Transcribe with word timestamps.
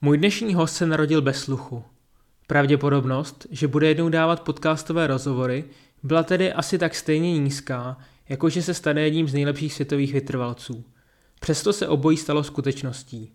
Můj 0.00 0.18
dnešní 0.18 0.54
host 0.54 0.76
se 0.76 0.86
narodil 0.86 1.22
bez 1.22 1.40
sluchu. 1.40 1.84
Pravděpodobnost, 2.46 3.46
že 3.50 3.68
bude 3.68 3.88
jednou 3.88 4.08
dávat 4.08 4.40
podcastové 4.40 5.06
rozhovory, 5.06 5.64
byla 6.02 6.22
tedy 6.22 6.52
asi 6.52 6.78
tak 6.78 6.94
stejně 6.94 7.38
nízká, 7.38 7.98
jako 8.28 8.48
že 8.48 8.62
se 8.62 8.74
stane 8.74 9.02
jedním 9.02 9.28
z 9.28 9.34
nejlepších 9.34 9.74
světových 9.74 10.12
vytrvalců. 10.12 10.84
Přesto 11.40 11.72
se 11.72 11.88
obojí 11.88 12.16
stalo 12.16 12.44
skutečností. 12.44 13.32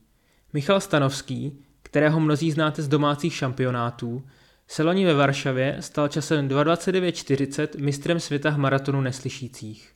Michal 0.54 0.80
Stanovský, 0.80 1.60
kterého 1.82 2.20
mnozí 2.20 2.52
znáte 2.52 2.82
z 2.82 2.88
domácích 2.88 3.34
šampionátů, 3.34 4.24
se 4.68 4.84
loni 4.84 5.06
ve 5.06 5.14
Varšavě 5.14 5.78
stal 5.80 6.08
časem 6.08 6.48
2.29.40 6.48 7.68
mistrem 7.80 8.20
světa 8.20 8.50
v 8.50 8.58
maratonu 8.58 9.02
neslyšících. 9.02 9.94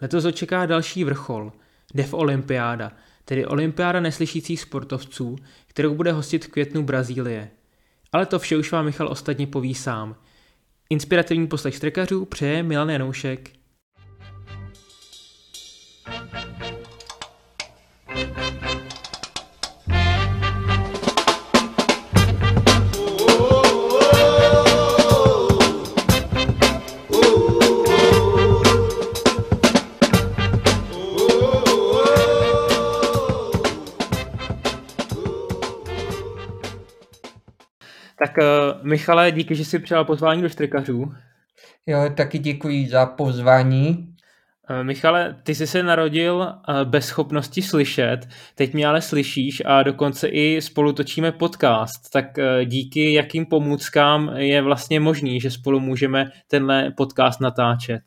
Letos 0.00 0.24
očeká 0.24 0.66
další 0.66 1.04
vrchol, 1.04 1.52
Dev 1.94 2.14
Olympiáda, 2.14 2.92
tedy 3.24 3.46
Olympiáda 3.46 4.00
neslyšících 4.00 4.60
sportovců, 4.60 5.36
kterou 5.66 5.94
bude 5.94 6.12
hostit 6.12 6.44
v 6.44 6.48
květnu 6.48 6.82
Brazílie. 6.82 7.50
Ale 8.12 8.26
to 8.26 8.38
vše 8.38 8.56
už 8.56 8.72
vám 8.72 8.84
Michal 8.84 9.08
ostatně 9.08 9.46
poví 9.46 9.74
sám. 9.74 10.16
Inspirativní 10.90 11.46
poslech 11.46 11.74
štrekařů 11.74 12.24
přeje 12.24 12.62
Milan 12.62 12.90
Janoušek. 12.90 13.50
Michale, 38.84 39.32
díky, 39.32 39.54
že 39.54 39.64
jsi 39.64 39.78
přijal 39.78 40.04
pozvání 40.04 40.42
do 40.42 40.48
Štrikařů. 40.48 41.12
Jo, 41.86 42.10
taky 42.16 42.38
děkuji 42.38 42.88
za 42.88 43.06
pozvání. 43.06 44.14
Uh, 44.70 44.84
Michale, 44.84 45.36
ty 45.42 45.54
jsi 45.54 45.66
se 45.66 45.82
narodil 45.82 46.36
uh, 46.36 46.84
bez 46.84 47.06
schopnosti 47.06 47.62
slyšet, 47.62 48.18
teď 48.54 48.74
mě 48.74 48.86
ale 48.86 49.02
slyšíš 49.02 49.62
a 49.66 49.82
dokonce 49.82 50.28
i 50.28 50.60
spolu 50.62 50.92
točíme 50.92 51.32
podcast, 51.32 52.10
tak 52.12 52.24
uh, 52.38 52.64
díky 52.64 53.12
jakým 53.12 53.46
pomůckám 53.46 54.30
je 54.36 54.62
vlastně 54.62 55.00
možný, 55.00 55.40
že 55.40 55.50
spolu 55.50 55.80
můžeme 55.80 56.30
tenhle 56.48 56.90
podcast 56.90 57.40
natáčet? 57.40 58.00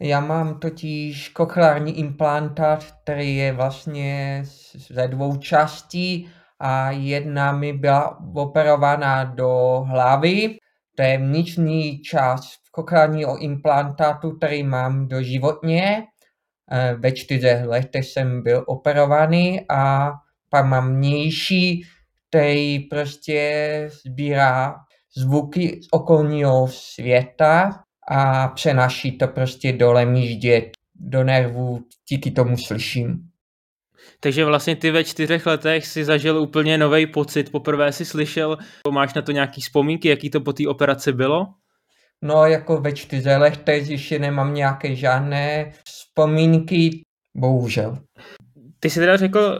Já 0.00 0.20
mám 0.20 0.60
totiž 0.60 1.28
kochlární 1.28 1.98
implantát, 1.98 2.84
který 3.02 3.36
je 3.36 3.52
vlastně 3.52 4.42
ze 4.90 5.08
dvou 5.08 5.36
částí 5.36 6.28
a 6.58 6.90
jedna 6.90 7.52
mi 7.52 7.72
byla 7.72 8.18
operována 8.34 9.24
do 9.24 9.84
hlavy. 9.88 10.56
To 10.94 11.02
je 11.02 11.18
vnitřní 11.18 11.98
část 11.98 12.58
kochlárního 12.70 13.38
implantátu, 13.38 14.30
který 14.30 14.62
mám 14.62 15.08
doživotně. 15.08 16.02
E, 16.70 16.94
ve 16.94 17.12
čtyřech 17.12 17.64
letech 17.64 18.04
jsem 18.04 18.42
byl 18.42 18.64
operovaný 18.66 19.60
a 19.68 20.12
pak 20.50 20.66
mám 20.66 20.96
vnější, 20.96 21.82
který 22.28 22.78
prostě 22.78 23.88
sbírá 24.04 24.74
zvuky 25.16 25.80
z 25.82 25.88
okolního 25.90 26.68
světa 26.68 27.84
a 28.08 28.48
přenáší 28.48 29.18
to 29.18 29.28
prostě 29.28 29.72
do 29.72 29.92
lemíždě, 29.92 30.70
do 30.94 31.24
nervů, 31.24 31.80
díky 32.08 32.30
tomu 32.30 32.56
slyším. 32.56 33.28
Takže 34.24 34.44
vlastně 34.44 34.76
ty 34.76 34.90
ve 34.90 35.04
čtyřech 35.04 35.46
letech 35.46 35.86
si 35.86 36.04
zažil 36.04 36.38
úplně 36.38 36.78
nový 36.78 37.06
pocit, 37.06 37.52
poprvé 37.52 37.92
si 37.92 38.04
slyšel, 38.04 38.58
máš 38.90 39.14
na 39.14 39.22
to 39.22 39.32
nějaký 39.32 39.60
vzpomínky, 39.60 40.08
jaký 40.08 40.30
to 40.30 40.40
po 40.40 40.52
té 40.52 40.68
operaci 40.68 41.12
bylo? 41.12 41.46
No 42.22 42.46
jako 42.46 42.80
ve 42.80 42.92
čtyřech 42.92 43.38
letech 43.38 43.90
ještě 43.90 44.18
nemám 44.18 44.54
nějaké 44.54 44.96
žádné 44.96 45.72
vzpomínky, 45.84 47.02
bohužel. 47.36 47.98
Ty 48.80 48.90
jsi 48.90 49.00
teda 49.00 49.16
řekl, 49.16 49.58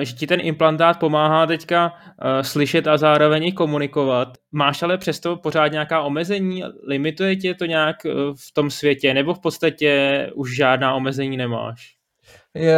eh, 0.00 0.04
že 0.04 0.12
ti 0.12 0.26
ten 0.26 0.40
implantát 0.42 0.98
pomáhá 0.98 1.46
teďka 1.46 1.92
eh, 1.94 2.44
slyšet 2.44 2.86
a 2.86 2.96
zároveň 2.96 3.44
i 3.44 3.52
komunikovat. 3.52 4.28
Máš 4.52 4.82
ale 4.82 4.98
přesto 4.98 5.36
pořád 5.36 5.68
nějaká 5.68 6.02
omezení? 6.02 6.62
Limituje 6.88 7.36
tě 7.36 7.54
to 7.54 7.64
nějak 7.64 8.06
eh, 8.06 8.10
v 8.48 8.54
tom 8.54 8.70
světě? 8.70 9.14
Nebo 9.14 9.34
v 9.34 9.40
podstatě 9.40 10.30
už 10.34 10.56
žádná 10.56 10.94
omezení 10.94 11.36
nemáš? 11.36 12.01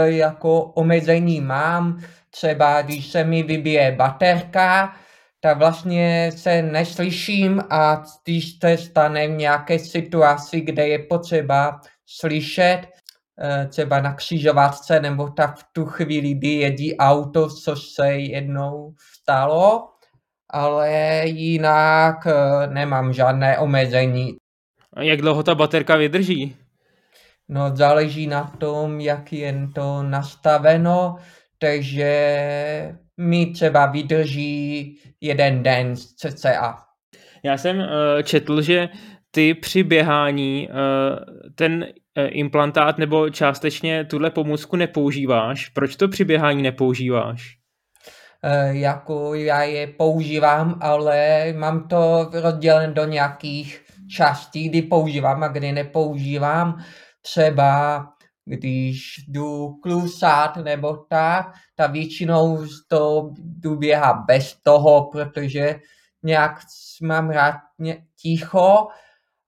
Jako 0.04 0.62
omezení 0.62 1.40
mám, 1.40 2.00
třeba 2.30 2.82
když 2.82 3.06
se 3.06 3.24
mi 3.24 3.42
vybije 3.42 3.92
baterka, 3.92 4.94
tak 5.40 5.58
vlastně 5.58 6.30
se 6.36 6.62
neslyším 6.62 7.62
a 7.70 8.02
když 8.24 8.58
se 8.58 8.76
stane 8.76 9.28
v 9.28 9.30
nějaké 9.30 9.78
situaci, 9.78 10.60
kde 10.60 10.88
je 10.88 10.98
potřeba 10.98 11.80
slyšet, 12.06 12.80
eh, 13.40 13.66
třeba 13.66 14.00
na 14.00 14.14
křižovatce 14.14 15.00
nebo 15.00 15.28
tak 15.28 15.58
v 15.58 15.64
tu 15.72 15.84
chvíli 15.84 16.34
vyjedí 16.34 16.96
auto, 16.96 17.48
což 17.48 17.82
se 17.82 18.12
jednou 18.12 18.94
stalo, 19.20 19.88
ale 20.50 21.22
jinak 21.24 22.26
eh, 22.26 22.66
nemám 22.66 23.12
žádné 23.12 23.58
omezení. 23.58 24.36
A 24.92 25.02
jak 25.02 25.20
dlouho 25.20 25.42
ta 25.42 25.54
baterka 25.54 25.96
vydrží? 25.96 26.56
No 27.54 27.76
záleží 27.76 28.26
na 28.26 28.44
tom, 28.58 29.00
jak 29.00 29.32
je 29.32 29.68
to 29.74 30.02
nastaveno, 30.02 31.16
takže 31.58 32.08
mi 33.16 33.46
třeba 33.46 33.86
vydrží 33.86 34.98
jeden 35.20 35.62
den 35.62 35.96
cca. 35.96 36.78
Já 37.42 37.58
jsem 37.58 37.78
uh, 37.78 37.86
četl, 38.22 38.62
že 38.62 38.88
ty 39.30 39.54
při 39.54 39.82
běhání 39.82 40.68
uh, 40.68 40.74
ten 41.54 41.82
uh, 41.82 42.24
implantát 42.28 42.98
nebo 42.98 43.30
částečně 43.30 44.04
tuhle 44.04 44.30
pomůcku 44.30 44.76
nepoužíváš. 44.76 45.68
Proč 45.68 45.96
to 45.96 46.08
při 46.08 46.24
běhání 46.24 46.62
nepoužíváš? 46.62 47.56
Uh, 48.44 48.76
jako 48.76 49.34
já 49.34 49.62
je 49.62 49.86
používám, 49.86 50.78
ale 50.80 51.44
mám 51.52 51.88
to 51.88 52.30
rozdělen 52.32 52.94
do 52.94 53.04
nějakých 53.04 53.84
částí, 54.16 54.68
kdy 54.68 54.82
používám 54.82 55.42
a 55.42 55.48
kdy 55.48 55.72
nepoužívám 55.72 56.84
třeba 57.24 58.06
když 58.44 59.24
jdu 59.28 59.74
klusat 59.82 60.56
nebo 60.56 60.96
tak, 60.96 61.52
tak 61.74 61.90
většinou 61.90 62.66
to 62.88 63.30
jdu 63.38 63.76
běhat 63.76 64.16
bez 64.26 64.56
toho, 64.62 65.08
protože 65.12 65.80
nějak 66.22 66.60
mám 67.02 67.30
rád 67.30 67.54
ticho, 68.20 68.88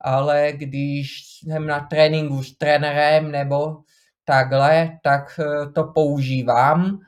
ale 0.01 0.53
když 0.53 1.11
jsem 1.43 1.67
na 1.67 1.81
tréninku 1.81 2.43
s 2.43 2.57
trenérem 2.57 3.31
nebo 3.31 3.77
takhle, 4.25 4.99
tak 5.03 5.41
eh, 5.41 5.71
to 5.71 5.85
používám 5.85 7.01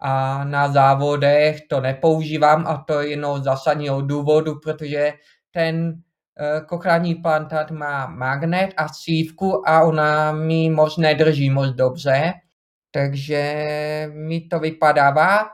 a 0.00 0.44
na 0.44 0.72
závodech 0.72 1.60
to 1.68 1.80
nepoužívám 1.80 2.66
a 2.66 2.84
to 2.86 3.00
je 3.00 3.08
jenom 3.10 3.42
zásadního 3.42 4.02
důvodu, 4.02 4.60
protože 4.60 5.12
ten 5.50 6.02
Eh, 6.42 6.60
kochrání 6.66 7.14
plantát 7.14 7.70
má 7.70 8.06
magnet 8.06 8.70
a 8.76 8.88
sívku 8.88 9.68
a 9.68 9.82
ona 9.82 10.32
mi 10.32 10.70
moc 10.70 10.96
nedrží 10.96 11.50
moc 11.50 11.70
dobře, 11.70 12.32
takže 12.90 13.42
mi 14.14 14.40
to 14.40 14.58
vypadává, 14.58 15.50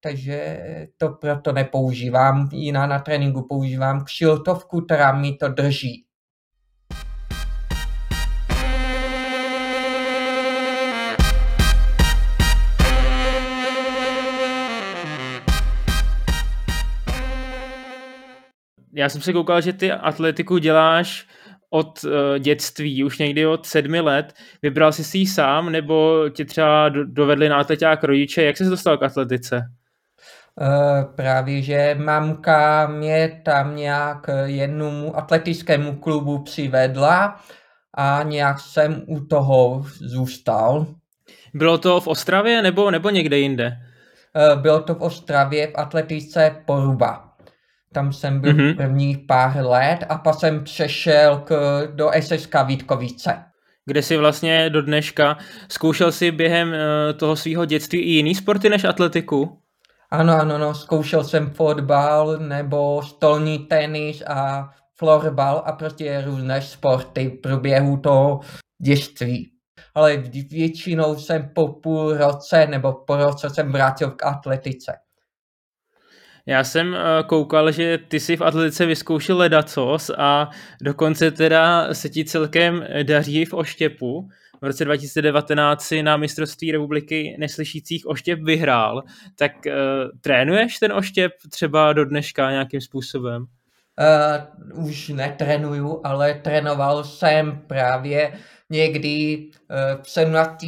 takže 0.00 0.58
to 0.96 1.08
proto 1.08 1.52
nepoužívám. 1.52 2.48
Jiná 2.52 2.86
na 2.86 2.98
tréninku 2.98 3.46
používám 3.48 4.04
kšiltovku, 4.04 4.80
která 4.80 5.12
mi 5.12 5.32
to 5.32 5.48
drží. 5.48 6.05
Já 18.96 19.08
jsem 19.08 19.20
se 19.20 19.32
koukal, 19.32 19.60
že 19.60 19.72
ty 19.72 19.92
atletiku 19.92 20.58
děláš 20.58 21.26
od 21.70 22.04
uh, 22.04 22.38
dětství, 22.38 23.04
už 23.04 23.18
někdy 23.18 23.46
od 23.46 23.66
sedmi 23.66 24.00
let. 24.00 24.34
Vybral 24.62 24.92
jsi 24.92 25.04
si 25.04 25.18
ji 25.18 25.26
sám, 25.26 25.72
nebo 25.72 26.24
tě 26.28 26.44
třeba 26.44 26.88
dovedli 26.88 27.48
na 27.48 27.56
atleták 27.56 28.04
rodiče? 28.04 28.42
Jak 28.42 28.56
jsi 28.56 28.64
se 28.64 28.70
dostal 28.70 28.98
k 28.98 29.02
atletice? 29.02 29.62
Uh, 30.60 31.14
právě, 31.14 31.62
že 31.62 31.96
mamka 31.98 32.86
mě 32.86 33.40
tam 33.44 33.76
nějak 33.76 34.30
jednomu 34.44 35.18
atletickému 35.18 35.96
klubu 35.96 36.38
přivedla 36.38 37.40
a 37.94 38.22
nějak 38.22 38.60
jsem 38.60 39.02
u 39.06 39.20
toho 39.20 39.84
zůstal. 39.98 40.86
Bylo 41.54 41.78
to 41.78 42.00
v 42.00 42.06
Ostravě 42.06 42.62
nebo, 42.62 42.90
nebo 42.90 43.10
někde 43.10 43.38
jinde? 43.38 43.72
Uh, 44.52 44.62
bylo 44.62 44.80
to 44.80 44.94
v 44.94 45.02
Ostravě 45.02 45.66
v 45.66 45.74
atletice 45.74 46.56
Poruba. 46.66 47.25
Tam 47.92 48.12
jsem 48.12 48.40
byl 48.40 48.52
mm-hmm. 48.52 48.76
prvních 48.76 49.18
pár 49.18 49.56
let 49.66 49.98
a 50.08 50.18
pak 50.18 50.34
jsem 50.34 50.64
přešel 50.64 51.38
k, 51.38 51.82
do 51.94 52.10
SSK 52.20 52.54
Vítkovice. 52.66 53.44
Kde 53.86 54.02
si 54.02 54.16
vlastně 54.16 54.70
do 54.70 54.82
dneška 54.82 55.36
zkoušel 55.68 56.12
si 56.12 56.30
během 56.30 56.68
uh, 56.68 56.74
toho 57.18 57.36
svého 57.36 57.64
dětství 57.64 58.00
i 58.00 58.10
jiný 58.10 58.34
sporty 58.34 58.68
než 58.68 58.84
atletiku? 58.84 59.58
Ano, 60.10 60.40
ano, 60.40 60.58
no, 60.58 60.74
zkoušel 60.74 61.24
jsem 61.24 61.50
fotbal 61.50 62.38
nebo 62.38 63.02
stolní 63.02 63.58
tenis 63.58 64.22
a 64.26 64.70
florbal 64.94 65.62
a 65.66 65.72
prostě 65.72 66.22
různé 66.26 66.62
sporty 66.62 67.28
v 67.28 67.40
průběhu 67.40 67.96
toho 67.96 68.40
dětství. 68.82 69.52
Ale 69.94 70.16
většinou 70.50 71.16
jsem 71.16 71.50
po 71.54 71.68
půl 71.68 72.16
roce 72.16 72.66
nebo 72.66 72.92
po 72.92 73.16
roce 73.16 73.50
jsem 73.50 73.72
vrátil 73.72 74.10
k 74.10 74.24
atletice. 74.24 74.92
Já 76.46 76.64
jsem 76.64 76.94
eh, 76.94 76.98
koukal, 77.26 77.72
že 77.72 77.98
ty 77.98 78.20
si 78.20 78.36
v 78.36 78.42
atletice 78.42 78.86
vyzkoušel 78.86 79.36
ledacos 79.36 80.10
a 80.18 80.50
dokonce 80.82 81.30
teda 81.30 81.94
se 81.94 82.08
ti 82.08 82.24
celkem 82.24 82.86
daří 83.02 83.44
v 83.44 83.54
oštěpu. 83.54 84.28
V 84.60 84.64
roce 84.64 84.84
2019 84.84 85.82
si 85.82 86.02
na 86.02 86.16
mistrovství 86.16 86.72
republiky 86.72 87.36
neslyšících 87.38 88.06
oštěp 88.06 88.40
vyhrál. 88.42 89.02
Tak 89.38 89.52
uh, 89.66 89.72
trénuješ 90.20 90.78
ten 90.78 90.92
oštěp 90.92 91.32
třeba 91.50 91.92
do 91.92 92.04
dneška 92.04 92.50
nějakým 92.50 92.80
způsobem? 92.80 93.46
Uh, 94.72 94.86
už 94.86 95.08
netrenuju, 95.08 96.00
ale 96.04 96.34
trénoval 96.34 97.04
jsem 97.04 97.62
právě 97.66 98.32
někdy 98.70 99.36
uh, 99.36 100.02
v 100.02 100.10
17, 100.10 100.64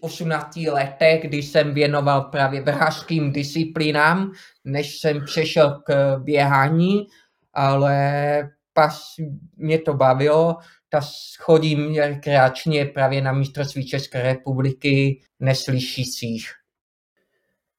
18 0.00 0.56
letech, 0.56 1.22
kdy 1.22 1.42
jsem 1.42 1.74
věnoval 1.74 2.20
právě 2.22 2.60
vrhařským 2.62 3.32
disciplinám, 3.32 4.32
než 4.64 4.98
jsem 4.98 5.24
přešel 5.24 5.82
k 5.86 6.16
běhání, 6.18 7.06
ale 7.52 8.50
pas 8.72 9.14
mě 9.56 9.78
to 9.78 9.94
bavilo, 9.94 10.56
tak 10.88 11.04
chodím 11.38 11.94
rekreačně 11.94 12.84
právě 12.84 13.22
na 13.22 13.32
mistrovství 13.32 13.86
České 13.86 14.22
republiky 14.22 15.20
neslyšících. 15.40 16.65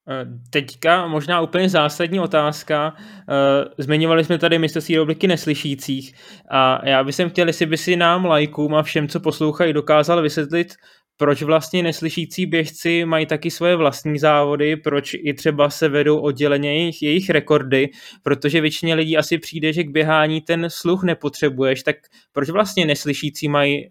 Eh, 0.09 0.25
teďka 0.49 1.07
možná 1.07 1.41
úplně 1.41 1.69
zásadní 1.69 2.19
otázka. 2.19 2.95
Eh, 2.97 3.65
zmiňovali 3.77 4.23
jsme 4.23 4.37
tady 4.37 4.59
mistrovství 4.59 4.95
republiky 4.95 5.27
neslyšících 5.27 6.13
a 6.51 6.87
já 6.89 7.03
bych 7.03 7.15
chtěl, 7.27 7.47
jestli 7.47 7.65
by 7.65 7.77
si 7.77 7.95
nám 7.95 8.25
lajkům 8.25 8.75
a 8.75 8.83
všem, 8.83 9.07
co 9.07 9.19
poslouchají, 9.19 9.73
dokázal 9.73 10.21
vysvětlit, 10.21 10.73
proč 11.17 11.41
vlastně 11.41 11.83
neslyšící 11.83 12.45
běžci 12.45 13.05
mají 13.05 13.25
taky 13.25 13.51
svoje 13.51 13.75
vlastní 13.75 14.19
závody, 14.19 14.75
proč 14.75 15.13
i 15.13 15.33
třeba 15.33 15.69
se 15.69 15.89
vedou 15.89 16.19
odděleně 16.19 16.73
jejich, 16.73 17.01
jejich 17.01 17.29
rekordy, 17.29 17.89
protože 18.23 18.61
většině 18.61 18.95
lidí 18.95 19.17
asi 19.17 19.37
přijde, 19.37 19.73
že 19.73 19.83
k 19.83 19.89
běhání 19.89 20.41
ten 20.41 20.65
sluch 20.69 21.03
nepotřebuješ, 21.03 21.83
tak 21.83 21.95
proč 22.33 22.49
vlastně 22.49 22.85
neslyšící 22.85 23.47
mají 23.47 23.85
e, 23.85 23.89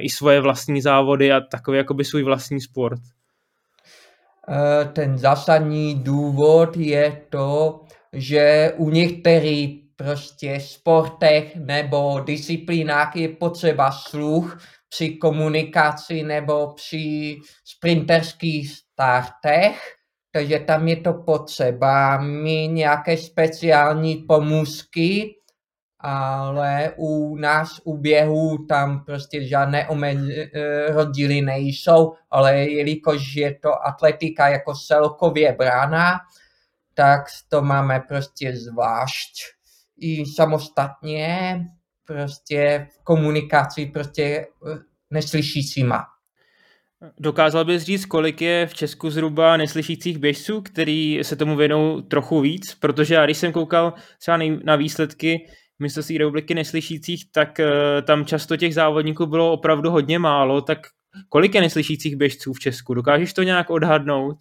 i 0.00 0.08
svoje 0.08 0.40
vlastní 0.40 0.80
závody 0.80 1.32
a 1.32 1.40
takový 1.40 1.78
jakoby 1.78 2.04
svůj 2.04 2.22
vlastní 2.22 2.60
sport? 2.60 3.00
E, 4.48 4.84
ten 4.84 5.18
zásadní 5.18 5.94
důvod 5.94 6.76
je 6.76 7.22
to, 7.30 7.80
že 8.12 8.72
u 8.76 8.90
některých 8.90 9.80
prostě 9.96 10.60
sportech 10.60 11.56
nebo 11.56 12.20
disciplínách 12.20 13.16
je 13.16 13.28
potřeba 13.28 13.90
sluch, 13.90 14.58
při 14.88 15.08
komunikaci 15.16 16.22
nebo 16.22 16.72
při 16.74 17.36
sprinterských 17.64 18.72
startech, 18.72 19.80
takže 20.32 20.58
tam 20.58 20.88
je 20.88 20.96
to 20.96 21.12
potřeba. 21.12 22.18
Mít 22.20 22.68
nějaké 22.68 23.16
speciální 23.16 24.16
pomůcky, 24.16 25.34
ale 26.00 26.92
u 26.96 27.36
nás 27.36 27.80
u 27.84 27.96
běhu 27.96 28.66
tam 28.68 29.04
prostě 29.04 29.44
žádné 29.44 29.88
eh, 30.04 30.92
rozdíly 30.92 31.40
nejsou, 31.40 32.12
ale 32.30 32.58
jelikož 32.58 33.34
je 33.34 33.54
to 33.54 33.86
atletika 33.86 34.48
jako 34.48 34.74
celkově 34.74 35.52
brána, 35.58 36.18
tak 36.94 37.20
to 37.48 37.62
máme 37.62 38.00
prostě 38.08 38.56
zvlášť. 38.56 39.32
I 40.00 40.26
samostatně 40.26 41.60
prostě 42.06 42.88
v 42.90 43.04
komunikaci 43.04 43.86
prostě 43.86 44.24
eh, 44.24 44.78
neslyšícíma. 45.10 46.04
Dokázal 47.18 47.64
bys 47.64 47.82
říct, 47.82 48.04
kolik 48.04 48.40
je 48.40 48.66
v 48.66 48.74
Česku 48.74 49.10
zhruba 49.10 49.56
neslyšících 49.56 50.18
běžců, 50.18 50.60
který 50.60 51.18
se 51.22 51.36
tomu 51.36 51.56
věnou 51.56 52.00
trochu 52.00 52.40
víc? 52.40 52.74
Protože 52.74 53.14
já 53.14 53.24
když 53.24 53.38
jsem 53.38 53.52
koukal 53.52 53.94
třeba 54.18 54.38
na 54.64 54.76
výsledky 54.76 55.46
mistrovství 55.80 56.18
republiky 56.18 56.54
neslyšících, 56.54 57.32
tak 57.32 57.60
uh, 57.60 57.66
tam 58.02 58.24
často 58.24 58.56
těch 58.56 58.74
závodníků 58.74 59.26
bylo 59.26 59.52
opravdu 59.52 59.90
hodně 59.90 60.18
málo. 60.18 60.60
Tak 60.60 60.78
kolik 61.28 61.54
je 61.54 61.60
neslyšících 61.60 62.16
běžců 62.16 62.52
v 62.52 62.60
Česku? 62.60 62.94
Dokážeš 62.94 63.32
to 63.32 63.42
nějak 63.42 63.70
odhadnout? 63.70 64.36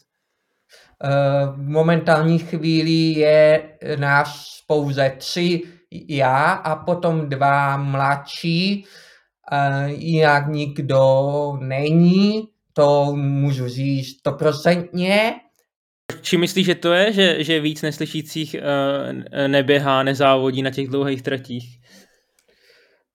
Uh, 1.03 1.55
v 1.55 1.69
momentální 1.69 2.39
chvíli 2.39 3.19
je 3.19 3.69
nás 3.95 4.61
pouze 4.67 5.15
tři 5.17 5.61
já 5.91 6.51
a 6.51 6.75
potom 6.75 7.29
dva 7.29 7.77
mladší, 7.77 8.85
jinak 9.87 10.47
nikdo 10.47 11.57
není, 11.61 12.47
to 12.73 13.11
můžu 13.15 13.67
říct 13.67 14.19
stoprocentně. 14.19 15.35
Či 16.21 16.37
myslíš, 16.37 16.65
že 16.65 16.75
to 16.75 16.93
je, 16.93 17.13
že, 17.13 17.43
že 17.43 17.59
víc 17.59 17.81
neslyšících 17.81 18.55
uh, 18.55 19.47
neběhá, 19.47 20.03
nezávodí 20.03 20.61
na 20.61 20.69
těch 20.69 20.87
dlouhých 20.87 21.21
tratích? 21.21 21.79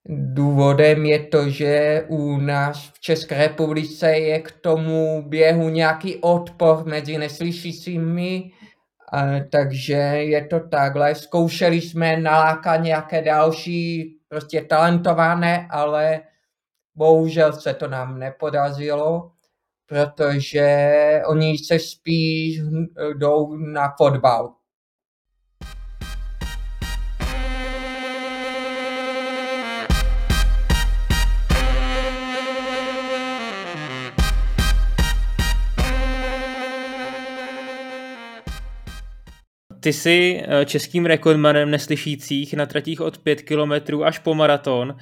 Důvodem 0.08 1.06
je 1.06 1.26
to, 1.26 1.49
že 1.49 2.05
u 2.08 2.37
nás 2.37 2.91
v 2.94 3.00
České 3.00 3.38
republice 3.38 4.11
je 4.11 4.41
k 4.41 4.50
tomu 4.50 5.23
běhu 5.29 5.69
nějaký 5.69 6.17
odpor 6.17 6.87
mezi 6.87 7.19
neslyšícími 7.19 8.50
takže 9.50 9.93
je 10.02 10.47
to 10.47 10.61
takhle. 10.61 11.14
Zkoušeli 11.14 11.81
jsme 11.81 12.17
nalákat 12.17 12.76
nějaké 12.76 13.23
další 13.23 14.17
prostě 14.29 14.61
talentované, 14.61 15.67
ale 15.70 16.20
bohužel 16.94 17.52
se 17.52 17.75
to 17.75 17.88
nám 17.88 18.19
nepodařilo, 18.19 19.31
protože 19.87 20.69
oni 21.27 21.59
se 21.59 21.79
spíš 21.79 22.61
jdou 23.19 23.57
na 23.57 23.95
fotbal. 23.99 24.55
Ty 39.85 39.93
jsi 39.93 40.43
eh, 40.43 40.65
českým 40.65 41.07
rekordmanem 41.07 41.71
neslyšících 41.71 42.55
na 42.55 42.67
tratích 42.67 43.00
od 43.00 43.19
5 43.19 43.43
km 43.43 44.03
až 44.05 44.19
po 44.19 44.35
maraton. 44.35 44.97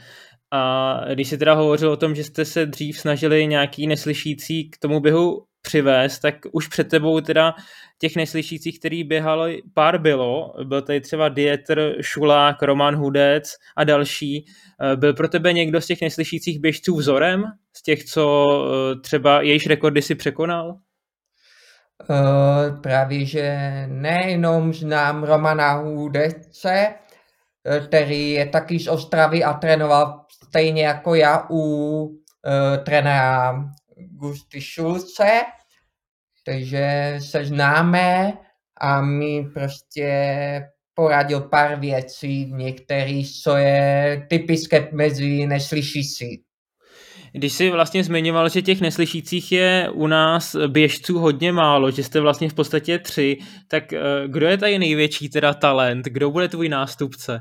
A 0.53 0.95
když 1.15 1.29
jsi 1.29 1.39
teda 1.39 1.55
hovořil 1.55 1.91
o 1.91 1.97
tom, 1.97 2.15
že 2.15 2.25
jste 2.25 2.45
se 2.45 2.67
dřív 2.67 2.99
snažili 2.99 3.47
nějaký 3.47 3.87
neslyšící 3.87 4.71
k 4.71 4.79
tomu 4.79 5.01
běhu 5.01 5.45
přivést, 5.63 6.19
tak 6.19 6.35
už 6.53 6.69
před 6.69 6.89
tebou 6.89 7.21
teda 7.21 7.55
těch 7.99 8.17
neslyšících, 8.17 8.79
který 8.79 9.05
běhali, 9.05 9.63
pár 9.75 9.99
bylo. 9.99 10.55
Byl 10.65 10.83
tady 10.83 11.01
třeba 11.01 11.29
Dieter, 11.29 11.95
Šulák, 12.01 12.63
Roman 12.63 12.97
Hudec 12.97 13.53
a 13.77 13.85
další. 13.85 14.47
Eh, 14.93 14.97
byl 14.97 15.15
pro 15.15 15.29
tebe 15.29 15.53
někdo 15.53 15.81
z 15.81 15.87
těch 15.87 16.01
neslyšících 16.01 16.61
běžců 16.61 16.97
vzorem? 16.97 17.45
Z 17.77 17.83
těch, 17.83 18.05
co 18.05 18.49
eh, 18.93 19.01
třeba 19.01 19.43
jejíž 19.43 19.67
rekordy 19.67 20.03
si 20.03 20.15
překonal? 20.15 20.77
Uh, 22.11 22.81
právě, 22.81 23.25
že 23.25 23.59
nejenom 23.89 24.75
znám 24.75 25.25
Romana 25.25 25.73
Hudece, 25.73 26.95
který 27.87 28.31
je 28.31 28.47
taky 28.47 28.79
z 28.79 28.89
Ostravy 28.89 29.45
a 29.45 29.53
trénoval 29.53 30.25
stejně 30.47 30.83
jako 30.83 31.15
já 31.15 31.47
u 31.51 31.57
uh, 32.03 32.85
trenéra 32.85 33.65
Gusty 33.97 34.61
Šulce, 34.61 35.41
takže 36.45 37.15
se 37.19 37.45
známe 37.45 38.33
a 38.81 39.01
mi 39.01 39.47
prostě 39.55 40.13
poradil 40.95 41.41
pár 41.41 41.81
věcí, 41.81 42.53
některý, 42.53 43.33
co 43.43 43.57
je 43.57 44.27
typické 44.31 44.89
mezi 44.93 45.47
neslyšící. 45.47 46.43
Když 47.35 47.53
jsi 47.53 47.71
vlastně 47.71 48.05
zmiňoval, 48.05 48.49
že 48.49 48.63
těch 48.63 48.81
neslyšících 48.81 49.53
je 49.53 49.91
u 49.93 50.07
nás 50.07 50.57
běžců 50.67 51.19
hodně 51.19 51.53
málo, 51.53 51.91
že 51.91 52.05
jste 52.05 52.21
vlastně 52.21 52.49
v 52.49 52.55
podstatě 52.55 52.99
tři, 52.99 53.39
tak 53.69 53.93
eh, 53.93 54.01
kdo 54.27 54.47
je 54.47 54.59
tady 54.59 54.79
největší 54.79 55.29
teda 55.29 55.55
talent? 55.55 56.07
Kdo 56.07 56.31
bude 56.31 56.49
tvůj 56.49 56.69
nástupce? 56.69 57.41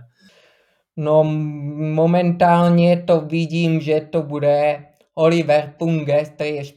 No 0.98 1.24
momentálně 1.24 3.04
to 3.04 3.22
vidím, 3.22 3.82
že 3.82 4.02
to 4.02 4.24
bude 4.24 4.86
Oliver 5.14 5.74
Punge, 5.78 6.26
který 6.26 6.56
je 6.56 6.66
z 6.66 6.74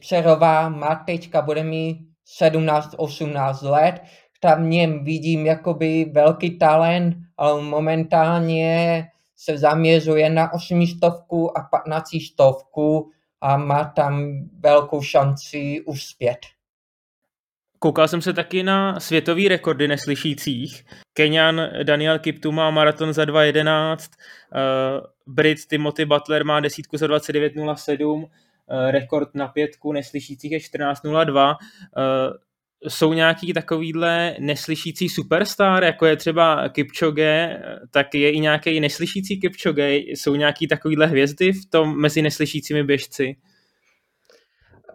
má 0.69 0.95
teďka 1.05 1.41
bude 1.41 1.63
mít 1.63 1.97
17-18 2.41 3.69
let, 3.69 4.01
tam 4.45 4.69
něm 4.69 5.03
vidím 5.03 5.45
jakoby 5.45 6.05
velký 6.05 6.57
talent, 6.57 7.15
ale 7.37 7.61
momentálně 7.61 9.03
se 9.35 9.57
zaměřuje 9.57 10.29
na 10.29 10.53
osmistovku 10.53 11.57
a 11.57 11.61
patnáctistovku 11.71 13.11
a 13.41 13.57
má 13.57 13.83
tam 13.83 14.31
velkou 14.59 15.01
šanci 15.01 15.81
uspět. 15.85 16.37
Koukal 17.85 18.07
jsem 18.07 18.21
se 18.21 18.33
taky 18.33 18.63
na 18.63 18.99
světový 18.99 19.47
rekordy 19.47 19.87
neslyšících. 19.87 20.85
Kenian 21.13 21.61
Daniel 21.83 22.19
Kiptu 22.19 22.51
má 22.51 22.71
maraton 22.71 23.13
za 23.13 23.23
2.11, 23.25 23.97
uh, 23.97 25.33
Brit 25.35 25.65
Timothy 25.67 26.05
Butler 26.05 26.45
má 26.45 26.59
desítku 26.59 26.97
za 26.97 27.07
29.07, 27.07 28.03
uh, 28.03 28.27
rekord 28.91 29.35
na 29.35 29.47
pětku 29.47 29.91
neslyšících 29.91 30.51
je 30.51 30.59
14.02. 30.59 31.47
Uh, 31.47 31.57
jsou 32.87 33.13
nějaký 33.13 33.53
takovýhle 33.53 34.35
neslyšící 34.39 35.09
superstar, 35.09 35.83
jako 35.83 36.05
je 36.05 36.15
třeba 36.15 36.69
Kipchoge, 36.69 37.59
tak 37.91 38.15
je 38.15 38.31
i 38.31 38.39
nějaký 38.39 38.79
neslyšící 38.79 39.39
Kipchoge, 39.39 39.95
jsou 39.95 40.35
nějaký 40.35 40.67
takovýhle 40.67 41.07
hvězdy 41.07 41.51
v 41.51 41.69
tom 41.69 42.01
mezi 42.01 42.21
neslyšícími 42.21 42.83
běžci? 42.83 43.35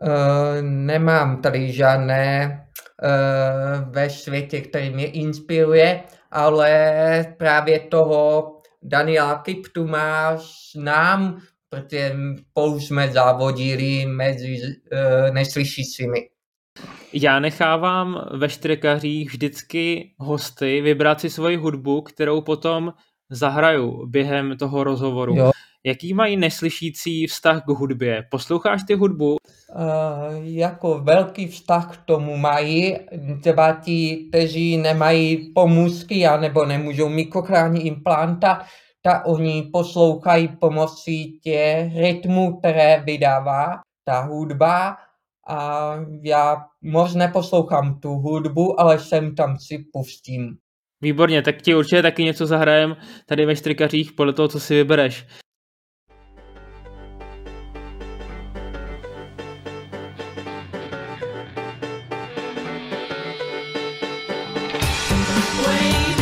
Uh, 0.03 0.63
nemám 0.63 1.43
tady 1.43 1.73
žádné 1.73 2.67
ve 3.91 4.11
světě, 4.11 4.61
který 4.61 4.91
mě 4.91 5.07
inspiruje, 5.07 6.03
ale 6.31 7.35
právě 7.39 7.81
toho 7.81 8.57
Daniela 8.83 9.39
Kiptu 9.39 9.87
máš 9.87 10.71
nám, 10.77 11.41
protože 11.69 12.17
spolu 12.51 12.81
jsme 12.81 13.09
závodili 13.09 14.07
mezi 14.07 14.57
uh, 14.57 15.35
neslyšícími. 15.35 16.19
Já 17.13 17.41
nechávám 17.41 18.29
ve 18.39 18.49
štrekařích 18.49 19.31
vždycky 19.31 20.15
hosty 20.19 20.81
vybrat 20.81 21.21
si 21.21 21.31
svoji 21.31 21.57
hudbu, 21.57 22.03
kterou 22.03 22.41
potom 22.41 22.93
zahraju 23.31 24.07
během 24.07 24.57
toho 24.57 24.85
rozhovoru. 24.85 25.37
Jo. 25.37 25.51
Jaký 25.85 26.15
mají 26.15 26.37
neslyšící 26.37 27.27
vztah 27.27 27.65
k 27.65 27.69
hudbě? 27.69 28.25
Posloucháš 28.31 28.83
ty 28.87 28.95
hudbu? 28.95 29.37
Uh, 29.75 30.35
jako 30.43 30.99
velký 30.99 31.47
vztah 31.47 31.97
k 31.97 32.05
tomu 32.05 32.37
mají, 32.37 32.97
třeba 33.41 33.73
ti, 33.73 34.27
kteří 34.29 34.77
nemají 34.77 35.53
pomůcky 35.55 36.27
a 36.27 36.37
nebo 36.37 36.65
nemůžou 36.65 37.09
mikrochránit 37.09 37.85
implanta, 37.85 38.63
tak 39.03 39.23
oni 39.27 39.69
poslouchají 39.73 40.49
pomocí 40.49 41.41
těch 41.43 41.97
rytmů, 41.97 42.59
které 42.59 43.03
vydává 43.07 43.81
ta 44.05 44.21
hudba 44.21 44.97
a 45.49 45.95
já 46.23 46.57
moc 46.83 47.15
neposlouchám 47.15 48.01
tu 48.01 48.09
hudbu, 48.09 48.81
ale 48.81 48.99
sem 48.99 49.35
tam 49.35 49.57
si 49.59 49.85
pustím. 49.93 50.57
Výborně, 51.03 51.43
tak 51.43 51.63
ti 51.63 51.75
určitě 51.75 52.03
taky 52.03 52.25
něco 52.25 52.47
zahrajem 52.47 52.97
tady 53.27 53.47
ve 53.47 53.57
štrikařích 53.57 54.13
podle 54.13 54.33
toho, 54.33 54.49
co 54.49 54.61
si 54.61 54.75
vybereš. 54.75 55.27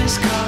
is 0.09 0.17
coming. 0.17 0.48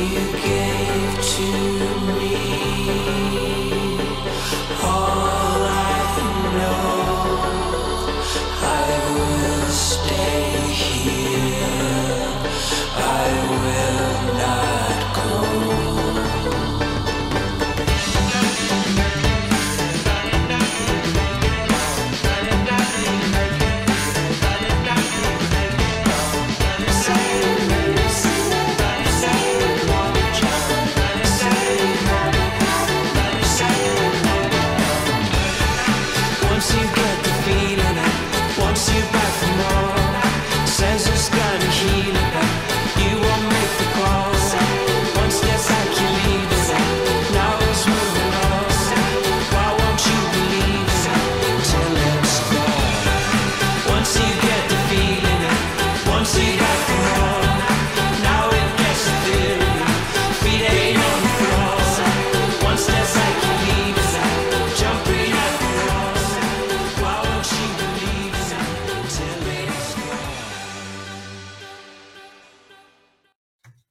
you 0.00 0.32
gave 0.32 1.20
to 1.20 1.42
me. 2.18 3.47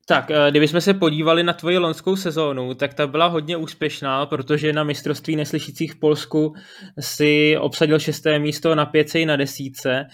Tak, 0.10 0.32
eh, 0.32 0.52
kdybychom 0.52 0.82
se 0.82 0.94
podívali 0.94 1.44
na 1.44 1.54
tvoji 1.54 1.78
lonskou 1.78 2.16
sezónu, 2.16 2.74
tak 2.74 2.94
ta 2.94 3.08
byla 3.08 3.28
hodně 3.28 3.58
úspěšná, 3.58 4.26
protože 4.26 4.74
na 4.74 4.84
mistrovství 4.84 5.36
neslyšících 5.36 5.94
v 5.94 6.00
Polsku 6.00 6.54
si 7.00 7.58
obsadil 7.60 8.00
šesté 8.00 8.40
místo 8.40 8.76
na 8.76 8.86
pěcej 8.86 9.26
na 9.26 9.36
desíce. 9.36 10.06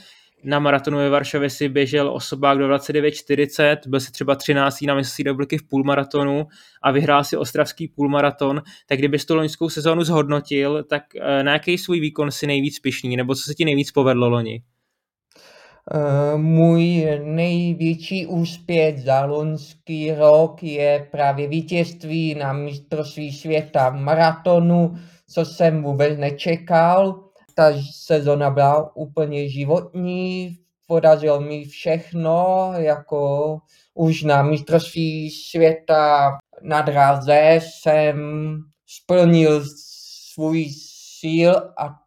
Na 0.43 0.59
maratonu 0.59 0.97
ve 0.97 1.09
Varšavě 1.09 1.49
si 1.49 1.69
běžel 1.69 2.09
osobák 2.09 2.57
do 2.57 2.67
29.40, 2.67 3.77
byl 3.87 3.99
si 3.99 4.11
třeba 4.11 4.35
13. 4.35 4.81
na 4.81 4.95
mistrovství 4.95 5.23
republiky 5.23 5.57
v 5.57 5.67
půlmaratonu 5.67 6.47
a 6.83 6.91
vyhrál 6.91 7.23
si 7.23 7.37
ostravský 7.37 7.87
půlmaraton. 7.87 8.61
Tak 8.87 8.99
kdybys 8.99 9.25
tu 9.25 9.35
loňskou 9.35 9.69
sezónu 9.69 10.03
zhodnotil, 10.03 10.83
tak 10.83 11.03
eh, 11.15 11.43
na 11.43 11.53
jaký 11.53 11.77
svůj 11.77 11.99
výkon 11.99 12.31
si 12.31 12.47
nejvíc 12.47 12.79
pišný, 12.79 13.17
nebo 13.17 13.35
co 13.35 13.41
se 13.41 13.53
ti 13.53 13.65
nejvíc 13.65 13.91
povedlo 13.91 14.29
loni? 14.29 14.63
Eh, 15.91 16.37
můj 16.37 17.07
největší 17.23 18.27
úspěch 18.27 19.01
za 19.01 19.25
loňský 19.25 20.11
rok 20.11 20.63
je 20.63 21.07
právě 21.11 21.47
vítězství 21.47 22.35
na 22.35 22.53
mistrovství 22.53 23.31
světa 23.31 23.89
maratonu, 23.89 24.95
co 25.29 25.45
jsem 25.45 25.83
vůbec 25.83 26.19
nečekal. 26.19 27.23
Ta 27.55 27.71
sezona 27.91 28.49
byla 28.49 28.95
úplně 28.95 29.49
životní, 29.49 30.57
podařilo 30.87 31.41
mi 31.41 31.65
všechno, 31.65 32.69
jako 32.77 33.57
už 33.93 34.23
na 34.23 34.43
mistrovství 34.43 35.31
světa 35.31 36.31
na 36.61 36.81
dráze 36.81 37.59
jsem 37.61 38.17
splnil 38.85 39.63
svůj 40.33 40.69
síl 41.19 41.55
a 41.77 42.02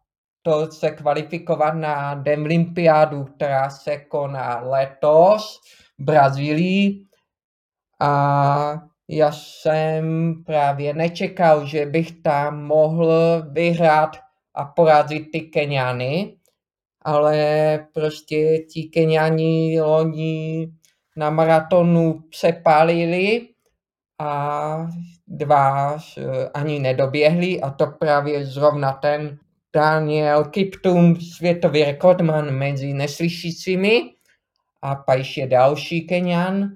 to 0.47 0.71
se 0.71 0.91
kvalifikovat 0.91 1.75
na 1.75 2.15
Demlympiádu, 2.15 3.23
která 3.23 3.69
se 3.69 3.97
koná 3.97 4.59
letos 4.59 5.59
v 5.99 6.03
Brazílii. 6.03 7.03
A 7.99 8.81
já 9.07 9.31
jsem 9.31 10.33
právě 10.45 10.93
nečekal, 10.93 11.65
že 11.65 11.85
bych 11.85 12.21
tam 12.21 12.63
mohl 12.63 13.43
vyhrát 13.51 14.17
a 14.53 14.65
porazit 14.65 15.31
ty 15.31 15.41
Keniany, 15.41 16.37
ale 17.01 17.87
prostě 17.93 18.57
ti 18.57 18.83
Keniani 18.83 19.81
loni 19.81 20.67
na 21.15 21.29
maratonu 21.29 22.19
přepálili 22.29 23.47
a 24.19 24.87
dva 25.27 25.97
ani 26.53 26.79
nedoběhli 26.79 27.61
a 27.61 27.69
to 27.69 27.87
právě 27.87 28.45
zrovna 28.45 28.93
ten 28.93 29.39
Daniel 29.77 30.43
Kiptum, 30.45 31.21
světový 31.21 31.83
rekordman 31.83 32.51
mezi 32.51 32.93
neslyšícími 32.93 34.01
a 34.81 34.95
pak 34.95 35.37
je 35.37 35.47
další 35.47 36.01
Kenian. 36.01 36.69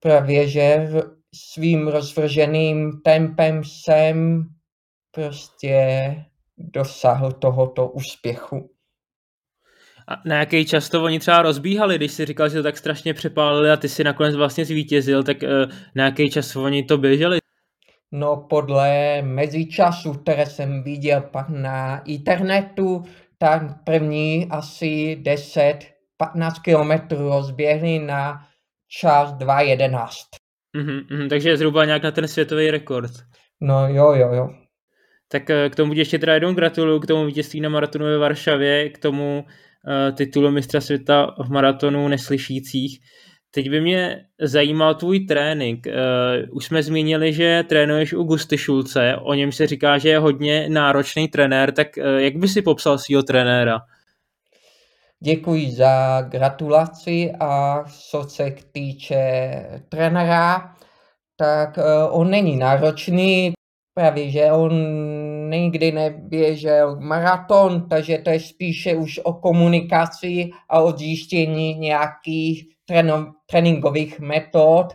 Právě, 0.00 0.48
že 0.48 0.88
svým 1.34 1.88
rozvrženým 1.88 3.00
tempem 3.04 3.64
jsem 3.64 4.44
prostě 5.10 6.14
dosáhl 6.58 7.32
tohoto 7.32 7.88
úspěchu. 7.88 8.70
A 10.08 10.22
na 10.24 10.38
jaký 10.38 10.64
čas 10.64 10.88
to 10.88 11.04
oni 11.04 11.18
třeba 11.18 11.42
rozbíhali, 11.42 11.96
když 11.96 12.12
si 12.12 12.26
říkal, 12.26 12.48
že 12.48 12.56
to 12.56 12.62
tak 12.62 12.78
strašně 12.78 13.14
přepálili 13.14 13.70
a 13.70 13.76
ty 13.76 13.88
si 13.88 14.04
nakonec 14.04 14.36
vlastně 14.36 14.64
zvítězil, 14.64 15.22
tak 15.22 15.42
eh, 15.42 15.48
na 15.94 16.04
jaký 16.04 16.30
čas 16.30 16.56
oni 16.56 16.82
to 16.82 16.98
běželi? 16.98 17.38
No 18.12 18.46
podle 18.50 19.22
mezičasu, 19.22 20.12
které 20.12 20.46
jsem 20.46 20.82
viděl 20.82 21.20
pak 21.20 21.48
na 21.48 21.98
internetu, 21.98 23.02
tak 23.38 23.62
první 23.84 24.46
asi 24.50 25.18
10-15 25.22 26.62
kilometrů 26.62 27.28
rozběhli 27.28 27.98
na 27.98 28.46
čas 28.88 29.32
2.11. 29.32 30.08
Mm-hmm, 30.76 31.06
mm, 31.10 31.28
takže 31.28 31.56
zhruba 31.56 31.84
nějak 31.84 32.02
na 32.02 32.10
ten 32.10 32.28
světový 32.28 32.70
rekord. 32.70 33.10
No 33.60 33.88
jo, 33.88 34.12
jo, 34.12 34.32
jo. 34.32 34.48
Tak 35.28 35.50
eh, 35.50 35.70
k 35.70 35.76
tomu 35.76 35.92
ještě 35.92 36.18
teda 36.18 36.34
jednou 36.34 36.54
gratuluju, 36.54 37.00
k 37.00 37.06
tomu 37.06 37.26
vítězství 37.26 37.60
na 37.60 37.68
maratonu 37.68 38.04
ve 38.04 38.18
Varšavě, 38.18 38.88
k 38.88 38.98
tomu 38.98 39.44
uh, 39.44 40.16
titulu 40.16 40.50
mistra 40.50 40.80
světa 40.80 41.34
v 41.44 41.50
maratonu 41.50 42.08
neslyšících. 42.08 43.00
Teď 43.50 43.70
by 43.70 43.80
mě 43.80 44.26
zajímal 44.40 44.94
tvůj 44.94 45.20
trénink. 45.20 45.86
Uh, 45.86 46.56
už 46.56 46.64
jsme 46.64 46.82
zmínili, 46.82 47.32
že 47.32 47.64
trénuješ 47.68 48.12
u 48.12 48.22
Gusty 48.22 48.58
Šulce, 48.58 49.16
o 49.16 49.34
něm 49.34 49.52
se 49.52 49.66
říká, 49.66 49.98
že 49.98 50.08
je 50.08 50.18
hodně 50.18 50.68
náročný 50.68 51.28
trenér, 51.28 51.72
tak 51.72 51.88
uh, 51.96 52.04
jak 52.04 52.36
by 52.36 52.48
si 52.48 52.62
popsal 52.62 52.98
svého 52.98 53.22
trenéra? 53.22 53.80
Děkuji 55.20 55.70
za 55.70 56.22
gratulaci 56.22 57.32
a 57.40 57.84
co 58.10 58.22
se 58.22 58.54
týče 58.72 59.20
trenéra, 59.88 60.74
tak 61.36 61.76
uh, 61.76 62.20
on 62.20 62.30
není 62.30 62.56
náročný, 62.56 63.52
právě 63.94 64.30
že 64.30 64.52
on 64.52 64.72
nikdy 65.50 65.92
neběžel 65.92 67.00
maraton, 67.00 67.88
takže 67.88 68.18
to 68.18 68.30
je 68.30 68.40
spíše 68.40 68.94
už 68.94 69.20
o 69.24 69.32
komunikaci 69.32 70.50
a 70.68 70.80
o 70.80 70.92
zjištění 70.92 71.74
nějakých 71.74 72.77
tréninkových 73.46 74.20
metod 74.20 74.86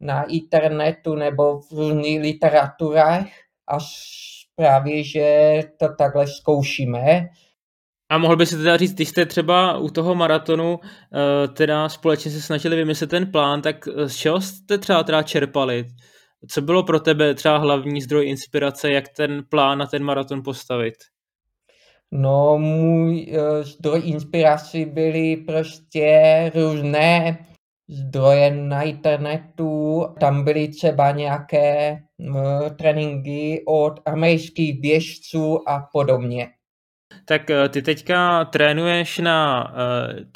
na 0.00 0.22
internetu 0.22 1.14
nebo 1.14 1.60
v 1.60 1.72
různých 1.72 2.20
literaturách 2.20 3.26
a 3.68 3.78
právě, 4.56 5.04
že 5.04 5.60
to 5.78 5.88
takhle 5.98 6.26
zkoušíme. 6.26 7.28
A 8.10 8.18
mohl 8.18 8.36
by 8.36 8.46
si 8.46 8.56
teda 8.56 8.76
říct, 8.76 8.94
když 8.94 9.08
jste 9.08 9.26
třeba 9.26 9.78
u 9.78 9.88
toho 9.88 10.14
maratonu 10.14 10.80
eh, 10.82 11.48
teda 11.48 11.88
společně 11.88 12.30
se 12.30 12.42
snažili 12.42 12.76
vymyslet 12.76 13.10
ten 13.10 13.32
plán, 13.32 13.62
tak 13.62 13.88
z 14.06 14.16
čeho 14.16 14.40
jste 14.40 14.78
třeba 14.78 15.02
teda 15.04 15.22
čerpali? 15.22 15.86
Co 16.48 16.60
bylo 16.60 16.82
pro 16.82 17.00
tebe 17.00 17.34
třeba 17.34 17.58
hlavní 17.58 18.02
zdroj 18.02 18.28
inspirace, 18.28 18.90
jak 18.90 19.08
ten 19.08 19.44
plán 19.48 19.78
na 19.78 19.86
ten 19.86 20.04
maraton 20.04 20.42
postavit? 20.42 20.94
No, 22.12 22.58
můj 22.58 23.26
uh, 23.30 23.64
zdroj 23.64 24.02
inspirace 24.04 24.78
byly 24.84 25.36
prostě 25.36 26.52
různé 26.54 27.38
zdroje 27.88 28.54
na 28.54 28.82
internetu. 28.82 30.06
Tam 30.20 30.44
byly 30.44 30.68
třeba 30.68 31.10
nějaké 31.10 31.98
uh, 32.18 32.68
tréninky 32.76 33.62
od 33.66 34.00
amerických 34.06 34.80
běžců 34.80 35.68
a 35.68 35.88
podobně. 35.92 36.48
Tak 37.24 37.50
eh, 37.50 37.68
ty 37.68 37.82
teďka 37.82 38.44
trénuješ 38.44 39.18
na, 39.18 39.72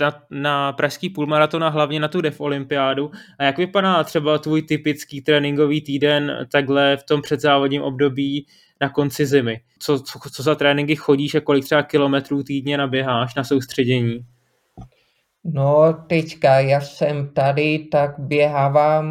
na, 0.01 0.23
na 0.31 0.73
pražský 0.73 1.11
půlmaraton 1.11 1.65
a 1.65 1.69
hlavně 1.69 2.01
na 2.01 2.09
tu 2.09 2.21
DEF 2.21 2.41
olympiádu. 2.41 3.11
A 3.39 3.45
jak 3.45 3.59
vypadá 3.59 4.05
třeba 4.05 4.39
tvůj 4.39 4.63
typický 4.63 5.21
tréninkový 5.21 5.81
týden 5.81 6.49
takhle 6.53 6.97
v 6.97 7.03
tom 7.05 7.23
předzávodním 7.23 7.83
období 7.83 8.47
na 8.83 8.89
konci 8.89 9.27
zimy? 9.27 9.61
Co, 9.79 10.01
co, 10.01 10.19
co 10.33 10.43
za 10.43 10.55
tréninky 10.55 10.97
chodíš 10.97 11.35
a 11.35 11.41
kolik 11.41 11.65
třeba 11.65 11.83
kilometrů 11.83 12.43
týdně 12.43 12.79
naběháš 12.79 13.35
na 13.35 13.45
soustředění? 13.45 14.27
No 15.45 15.93
teďka 16.07 16.61
já 16.61 16.81
jsem 16.81 17.29
tady, 17.29 17.79
tak 17.79 18.15
běhávám 18.19 19.07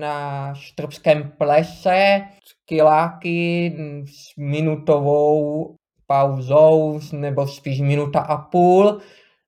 na 0.00 0.54
Štrbském 0.54 1.32
plese 1.38 2.20
kiláky 2.64 3.76
s 4.04 4.36
minutovou 4.36 5.74
pauzou, 6.06 7.00
nebo 7.12 7.46
spíš 7.46 7.80
minuta 7.80 8.20
a 8.20 8.36
půl, 8.36 9.00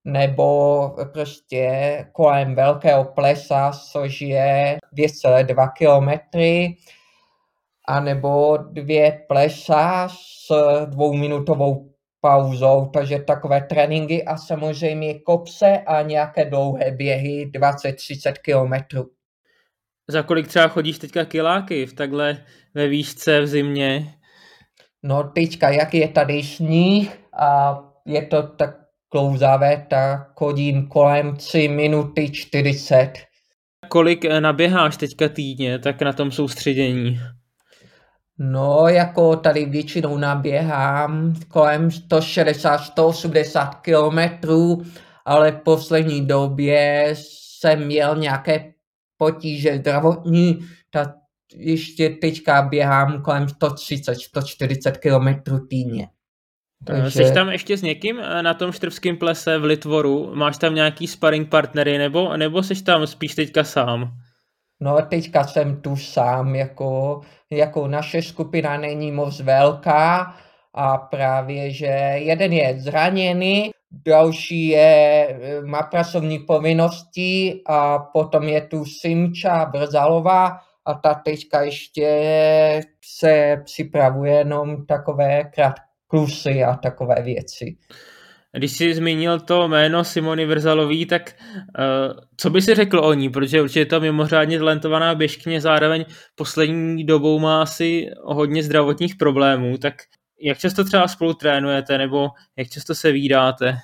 nebo 0.05 0.89
prostě 1.13 1.71
kolem 2.13 2.55
Velkého 2.55 3.05
plesa, 3.05 3.73
což 3.93 4.21
je 4.21 4.79
2,2 4.97 5.73
kilometry 5.73 6.77
anebo 7.93 8.57
dvě 8.57 9.21
plesa 9.29 10.09
s 10.09 10.53
dvouminutovou 10.87 11.93
pauzou, 12.21 12.91
takže 12.93 13.19
takové 13.19 13.61
tréninky 13.61 14.25
a 14.25 14.37
samozřejmě 14.37 15.21
kopse 15.21 15.79
a 15.87 16.03
nějaké 16.03 16.45
dlouhé 16.45 16.91
běhy 16.91 17.51
20-30 17.55 18.33
kilometrů. 18.43 19.11
Za 20.09 20.23
kolik 20.23 20.49
třeba 20.49 20.69
chodíš 20.69 20.99
teďka 20.99 21.25
kiláky 21.25 21.87
v 21.87 21.93
takhle 21.93 22.45
ve 22.75 22.89
výšce 22.89 23.41
v 23.41 23.47
zimě? 23.47 24.15
No 25.03 25.25
teďka, 25.25 25.71
jak 25.71 25.95
je 25.95 26.09
tady 26.09 26.43
sníh 26.43 27.19
a 27.39 27.79
je 28.07 28.27
to 28.27 28.43
tak 28.43 28.77
klouzavé, 29.09 29.87
tak 29.91 30.33
chodím 30.39 30.89
kolem 30.89 31.37
3 31.37 31.69
minuty 31.69 32.31
40. 32.31 33.13
Kolik 33.89 34.25
naběháš 34.25 34.97
teďka 34.97 35.29
týdně, 35.29 35.79
tak 35.79 36.03
na 36.03 36.13
tom 36.13 36.31
soustředění? 36.31 37.21
No, 38.38 38.88
jako 38.88 39.37
tady 39.37 39.64
většinou 39.64 40.16
naběhám 40.16 41.35
kolem 41.49 41.88
160-180 41.88 43.81
kilometrů, 43.81 44.83
ale 45.25 45.53
v 45.53 45.61
poslední 45.61 46.27
době 46.27 47.09
jsem 47.16 47.87
měl 47.87 48.16
nějaké 48.16 48.73
potíže 49.16 49.79
zdravotní, 49.79 50.59
tak 50.90 51.09
ještě 51.55 52.09
teďka 52.09 52.62
běhám 52.62 53.23
kolem 53.23 53.47
130-140 53.47 54.92
kilometrů 54.92 55.66
týdně. 55.66 56.09
Takže... 56.85 57.25
Jsi 57.25 57.35
tam 57.35 57.49
ještě 57.49 57.77
s 57.77 57.83
někým 57.83 58.21
eh, 58.21 58.42
na 58.42 58.55
tom 58.55 58.73
štrbském 58.73 59.16
plese 59.16 59.59
v 59.59 59.64
Litvoru? 59.64 60.35
Máš 60.35 60.59
tam 60.59 60.75
nějaký 60.75 61.07
sparring 61.07 61.49
partnery 61.49 61.99
nebo, 61.99 62.37
nebo 62.37 62.62
jsi 62.62 62.83
tam 62.83 63.07
spíš 63.07 63.35
teďka 63.35 63.64
sám? 63.64 64.12
No 64.83 64.99
teďka 65.09 65.45
jsem 65.45 65.81
tu 65.81 65.97
sám, 65.97 66.55
jako, 66.55 67.21
jako 67.51 67.88
naše 67.88 68.23
skupina 68.23 68.77
není 68.77 69.12
moc 69.12 69.40
velká 69.40 70.35
a 70.75 70.99
právě, 70.99 71.71
že 71.71 71.87
jeden 72.14 72.53
je 72.53 72.81
zraněný, 72.81 73.71
další 74.07 74.68
je, 74.68 75.29
má 75.64 75.83
pracovní 75.83 76.38
povinnosti 76.38 77.62
a 77.66 77.99
potom 77.99 78.42
je 78.42 78.61
tu 78.61 78.85
Simča 78.85 79.64
Brzalová 79.64 80.59
a 80.85 80.95
ta 80.95 81.14
teďka 81.14 81.62
ještě 81.62 82.81
se 83.05 83.62
připravuje 83.64 84.33
jenom 84.33 84.87
takové 84.87 85.51
klusy 86.07 86.64
a 86.64 86.77
takové 86.77 87.23
věci. 87.23 87.77
Když 88.57 88.73
jsi 88.73 88.95
zmínil 88.95 89.41
to 89.41 89.69
jméno 89.69 90.05
Simony 90.05 90.47
Vrzalový, 90.47 91.07
tak 91.07 91.35
uh, 91.79 92.21
co 92.37 92.51
by 92.51 92.62
si 92.62 92.75
řekl 92.75 92.99
o 92.99 93.12
ní? 93.15 93.31
Protože 93.31 93.62
určitě 93.62 93.81
je 93.81 93.87
to 93.87 94.01
mimořádně 94.01 94.59
talentovaná 94.59 95.15
běžkyně, 95.15 95.61
zároveň 95.61 96.05
poslední 96.35 97.05
dobou 97.05 97.38
má 97.38 97.62
asi 97.62 98.07
hodně 98.25 98.62
zdravotních 98.62 99.17
problémů, 99.17 99.79
tak 99.79 99.95
jak 100.43 100.59
často 100.59 100.85
třeba 100.85 101.09
spolu 101.09 101.35
trénujete, 101.35 101.99
nebo 101.99 102.29
jak 102.57 102.69
často 102.69 102.95
se 102.95 103.12
výdáte? 103.12 103.79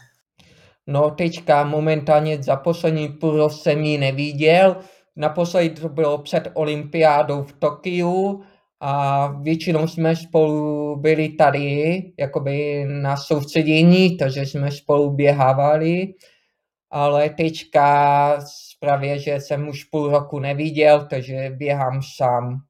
No 0.86 1.10
teďka 1.10 1.64
momentálně 1.64 2.42
za 2.42 2.56
poslední 2.56 3.08
půl 3.08 3.50
jsem 3.50 3.84
ji 3.84 3.98
neviděl. 3.98 4.76
Naposledy 5.16 5.70
to 5.70 5.88
bylo 5.88 6.18
před 6.18 6.50
olympiádou 6.54 7.42
v 7.42 7.52
Tokiu 7.52 8.42
a 8.80 9.26
většinou 9.26 9.86
jsme 9.86 10.16
spolu 10.16 10.96
byli 10.96 11.28
tady, 11.28 12.02
jakoby 12.18 12.84
na 12.84 13.16
soustředění, 13.16 14.16
takže 14.16 14.46
jsme 14.46 14.70
spolu 14.70 15.10
běhávali, 15.10 16.14
ale 16.90 17.30
teďka 17.30 18.38
právě, 18.80 19.18
že 19.18 19.40
jsem 19.40 19.68
už 19.68 19.84
půl 19.84 20.10
roku 20.10 20.38
neviděl, 20.38 21.06
takže 21.10 21.50
běhám 21.56 22.00
sám. 22.16 22.60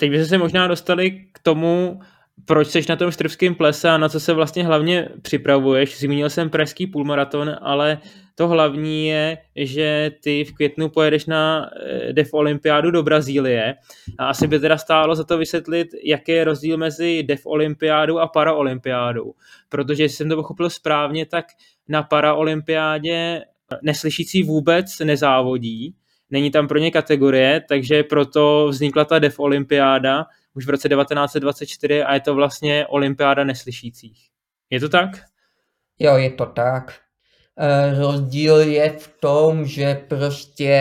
Teď 0.00 0.10
bychom 0.10 0.26
se 0.26 0.38
možná 0.38 0.66
dostali 0.66 1.10
k 1.32 1.38
tomu, 1.38 2.00
proč 2.44 2.68
jsi 2.68 2.80
na 2.88 2.96
tom 2.96 3.10
štrbském 3.10 3.54
plese 3.54 3.90
a 3.90 3.98
na 3.98 4.08
co 4.08 4.20
se 4.20 4.32
vlastně 4.32 4.64
hlavně 4.64 5.08
připravuješ. 5.22 5.98
Zmínil 5.98 6.30
jsem 6.30 6.50
pražský 6.50 6.86
půlmaraton, 6.86 7.56
ale 7.62 7.98
to 8.34 8.48
hlavní 8.48 9.06
je, 9.06 9.38
že 9.56 10.10
ty 10.22 10.44
v 10.44 10.52
květnu 10.52 10.88
pojedeš 10.88 11.26
na 11.26 11.70
eh, 11.86 12.12
DEF 12.12 12.34
Olympiádu 12.34 12.90
do 12.90 13.02
Brazílie 13.02 13.74
a 14.18 14.26
asi 14.26 14.46
by 14.46 14.58
teda 14.58 14.78
stálo 14.78 15.14
za 15.14 15.24
to 15.24 15.38
vysvětlit, 15.38 15.88
jaký 16.04 16.32
je 16.32 16.44
rozdíl 16.44 16.76
mezi 16.76 17.22
DEF 17.22 17.46
Olympiádou 17.46 18.18
a 18.18 18.26
Paraolympiádou. 18.26 19.32
Protože 19.68 20.02
jestli 20.02 20.16
jsem 20.16 20.28
to 20.28 20.36
pochopil 20.36 20.70
správně, 20.70 21.26
tak 21.26 21.44
na 21.88 22.02
Paraolympiádě 22.02 23.42
neslyšící 23.82 24.42
vůbec 24.42 24.98
nezávodí, 24.98 25.94
není 26.30 26.50
tam 26.50 26.68
pro 26.68 26.78
ně 26.78 26.90
kategorie, 26.90 27.62
takže 27.68 28.02
proto 28.02 28.68
vznikla 28.68 29.04
ta 29.04 29.18
DEF 29.18 29.38
olympiáda 29.38 30.26
už 30.54 30.66
v 30.66 30.70
roce 30.70 30.88
1924 30.88 32.02
a 32.02 32.14
je 32.14 32.20
to 32.20 32.34
vlastně 32.34 32.86
olympiáda 32.86 33.44
neslyšících. 33.44 34.18
Je 34.70 34.80
to 34.80 34.88
tak? 34.88 35.10
Jo, 35.98 36.16
je 36.16 36.30
to 36.30 36.46
tak. 36.46 36.94
E, 37.58 37.98
rozdíl 37.98 38.60
je 38.60 38.90
v 38.90 39.08
tom, 39.20 39.66
že 39.66 39.94
prostě 40.08 40.72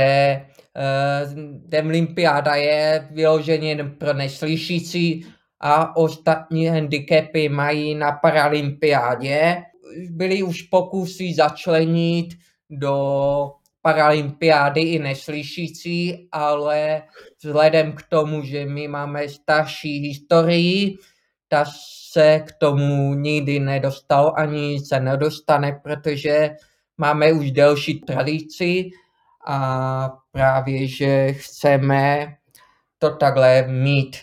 e, 1.73 1.81
olympiáda 1.81 2.55
je 2.55 3.07
vyloženě 3.11 3.69
jen 3.69 3.91
pro 3.91 4.13
neslyšící 4.13 5.25
a 5.59 5.95
ostatní 5.95 6.65
handicapy 6.65 7.49
mají 7.49 7.95
na 7.95 8.11
paralympiádě. 8.11 9.63
Byly 10.09 10.43
už 10.43 10.61
pokusy 10.61 11.33
začlenit 11.33 12.27
do 12.69 13.51
paralympiády 13.81 14.81
i 14.81 14.99
neslyšící, 14.99 16.27
ale 16.31 17.03
vzhledem 17.43 17.93
k 17.93 18.03
tomu, 18.03 18.43
že 18.43 18.65
my 18.65 18.87
máme 18.87 19.29
starší 19.29 19.99
historii, 19.99 20.97
ta 21.47 21.65
se 22.11 22.39
k 22.39 22.51
tomu 22.53 23.13
nikdy 23.13 23.59
nedostal 23.59 24.33
ani 24.37 24.79
se 24.79 24.99
nedostane, 24.99 25.79
protože 25.83 26.49
máme 26.97 27.33
už 27.33 27.51
delší 27.51 27.99
tradici 27.99 28.89
a 29.45 30.09
právě, 30.31 30.87
že 30.87 31.33
chceme 31.33 32.35
to 32.97 33.15
takhle 33.15 33.67
mít 33.67 34.17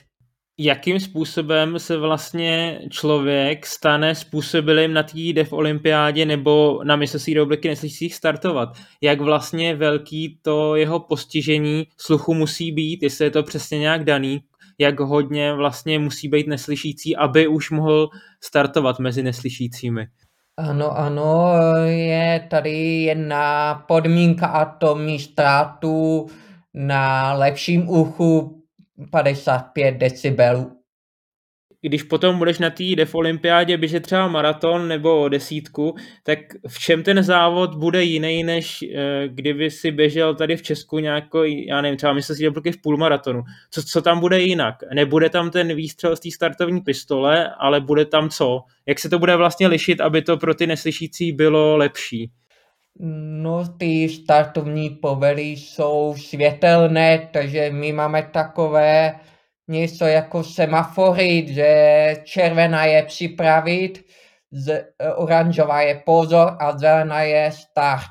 jakým 0.59 1.01
způsobem 1.01 1.79
se 1.79 1.97
vlastně 1.97 2.81
člověk 2.91 3.67
stane 3.67 4.15
způsobilým 4.15 4.93
na 4.93 5.03
té 5.03 5.33
DEF 5.33 5.53
olympiádě 5.53 6.27
nebo 6.27 6.81
na 6.85 6.97
mistrovství 6.97 7.35
republiky 7.35 7.69
neslyšících 7.69 8.15
startovat. 8.15 8.69
Jak 9.03 9.21
vlastně 9.21 9.75
velký 9.75 10.39
to 10.43 10.77
jeho 10.77 11.01
postižení 11.01 11.87
sluchu 11.97 12.35
musí 12.35 12.73
být, 12.73 13.03
jestli 13.03 13.25
je 13.25 13.31
to 13.31 13.43
přesně 13.43 13.79
nějak 13.79 14.05
daný, 14.05 14.41
jak 14.79 15.01
hodně 15.01 15.55
vlastně 15.55 15.99
musí 15.99 16.29
být 16.29 16.47
neslyšící, 16.47 17.17
aby 17.17 17.49
už 17.49 17.71
mohl 17.71 18.09
startovat 18.41 18.99
mezi 18.99 19.23
neslyšícími. 19.23 20.07
Ano, 20.59 20.99
ano, 20.99 21.55
je 21.87 22.47
tady 22.51 23.03
jedna 23.03 23.75
podmínka 23.89 24.47
a 24.47 24.65
to 24.65 24.95
mít 24.95 25.19
ztrátu 25.19 26.27
na 26.75 27.33
lepším 27.33 27.89
uchu 27.89 28.63
55 29.11 29.93
decibelů. 29.93 30.73
Když 31.83 32.03
potom 32.03 32.39
budeš 32.39 32.59
na 32.59 32.71
té 32.71 32.85
def 32.97 33.15
olympiádě 33.15 33.77
běžet 33.77 34.03
třeba 34.03 34.29
maraton 34.29 34.89
nebo 34.89 35.29
desítku, 35.29 35.95
tak 36.23 36.39
v 36.69 36.79
čem 36.79 37.03
ten 37.03 37.23
závod 37.23 37.75
bude 37.75 38.03
jiný, 38.03 38.45
než 38.45 38.83
eh, 38.83 39.29
kdyby 39.29 39.71
si 39.71 39.91
běžel 39.91 40.35
tady 40.35 40.57
v 40.57 40.63
Česku 40.63 40.99
nějakou, 40.99 41.43
já 41.43 41.81
nevím, 41.81 41.97
třeba 41.97 42.13
myslím 42.13 42.37
si, 42.37 42.43
že 42.43 42.51
v 42.51 42.83
půlmaratonu. 42.83 43.43
Co, 43.71 43.83
co 43.83 44.03
tam 44.03 44.21
bude 44.21 44.41
jinak? 44.41 44.75
Nebude 44.95 45.31
tam 45.31 45.51
ten 45.51 45.75
výstřel 45.75 46.17
z 46.17 46.21
té 46.21 46.31
startovní 46.31 46.81
pistole, 46.81 47.51
ale 47.59 47.81
bude 47.81 48.05
tam 48.05 48.29
co? 48.29 48.61
Jak 48.87 48.99
se 48.99 49.09
to 49.09 49.19
bude 49.19 49.37
vlastně 49.37 49.67
lišit, 49.67 50.01
aby 50.01 50.23
to 50.23 50.37
pro 50.37 50.55
ty 50.55 50.67
neslyšící 50.67 51.33
bylo 51.33 51.77
lepší? 51.77 52.31
No, 53.01 53.69
ty 53.79 54.09
startovní 54.09 54.91
povely 54.91 55.43
jsou 55.43 56.15
světelné, 56.19 57.29
takže 57.33 57.71
my 57.71 57.93
máme 57.93 58.23
takové 58.23 59.21
něco 59.69 60.05
jako 60.05 60.45
semafory, 60.45 61.47
že 61.55 62.15
červená 62.25 62.85
je 62.85 63.03
připravit, 63.03 64.05
z, 64.51 64.85
oranžová 65.17 65.81
je 65.81 66.03
pozor 66.07 66.57
a 66.61 66.79
zelená 66.79 67.23
je 67.23 67.53
start. 67.53 68.07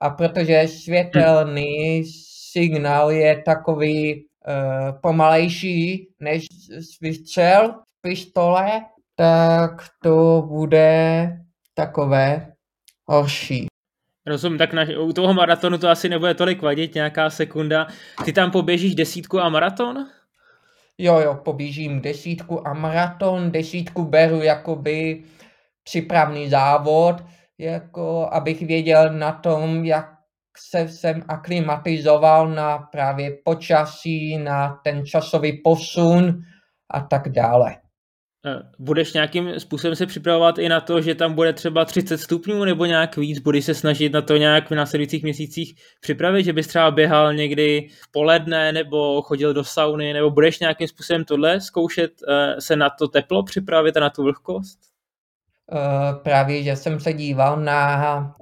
A 0.00 0.10
protože 0.10 0.68
světelný 0.68 2.04
signál 2.52 3.10
je 3.10 3.42
takový 3.42 4.14
uh, 4.14 5.00
pomalejší 5.00 6.08
než 6.20 6.46
vystřel 7.00 7.74
pistole, 8.00 8.80
tak 9.14 9.70
to 10.02 10.44
bude 10.48 11.28
takové 11.74 12.52
horší. 13.06 13.69
Rozumím, 14.26 14.58
tak 14.58 14.72
na, 14.72 14.84
u 15.00 15.12
toho 15.12 15.34
maratonu 15.34 15.78
to 15.78 15.88
asi 15.88 16.08
nebude 16.08 16.34
tolik 16.34 16.62
vadit, 16.62 16.94
nějaká 16.94 17.30
sekunda. 17.30 17.86
Ty 18.24 18.32
tam 18.32 18.50
poběžíš 18.50 18.94
desítku 18.94 19.40
a 19.40 19.48
maraton? 19.48 20.06
Jo, 20.98 21.18
jo, 21.18 21.34
poběžím 21.34 22.00
desítku 22.00 22.68
a 22.68 22.74
maraton. 22.74 23.50
Desítku 23.50 24.04
beru 24.04 24.42
jakoby 24.42 25.24
připravný 25.82 26.48
závod, 26.48 27.16
jako 27.58 28.28
abych 28.32 28.62
věděl 28.62 29.12
na 29.12 29.32
tom, 29.32 29.84
jak 29.84 30.06
se 30.58 30.88
jsem 30.88 31.22
aklimatizoval 31.28 32.48
na 32.48 32.78
právě 32.78 33.38
počasí, 33.44 34.38
na 34.38 34.80
ten 34.84 35.06
časový 35.06 35.62
posun 35.62 36.42
a 36.90 37.00
tak 37.00 37.28
dále. 37.28 37.76
Eh, 38.46 38.62
budeš 38.78 39.12
nějakým 39.12 39.60
způsobem 39.60 39.96
se 39.96 40.06
připravovat 40.06 40.58
i 40.58 40.68
na 40.68 40.80
to, 40.80 41.00
že 41.00 41.14
tam 41.14 41.34
bude 41.34 41.52
třeba 41.52 41.84
30 41.84 42.18
stupňů 42.18 42.64
nebo 42.64 42.84
nějak 42.84 43.16
víc? 43.16 43.38
Budeš 43.38 43.64
se 43.64 43.74
snažit 43.74 44.12
na 44.12 44.22
to 44.22 44.36
nějak 44.36 44.70
v 44.70 44.74
následujících 44.74 45.22
měsících 45.22 45.74
připravit, 46.00 46.44
že 46.44 46.52
bys 46.52 46.66
třeba 46.66 46.90
běhal 46.90 47.34
někdy 47.34 47.88
v 48.02 48.12
poledne 48.12 48.72
nebo 48.72 49.22
chodil 49.22 49.54
do 49.54 49.64
sauny, 49.64 50.12
nebo 50.12 50.30
budeš 50.30 50.60
nějakým 50.60 50.88
způsobem 50.88 51.24
tohle 51.24 51.60
zkoušet 51.60 52.12
eh, 52.28 52.60
se 52.60 52.76
na 52.76 52.90
to 52.90 53.08
teplo 53.08 53.42
připravit 53.42 53.96
a 53.96 54.00
na 54.00 54.10
tu 54.10 54.22
vlhkost? 54.22 54.78
Uh, 55.72 56.22
právě, 56.22 56.62
že 56.62 56.76
jsem 56.76 57.00
se 57.00 57.12
díval 57.12 57.60
na 57.60 58.34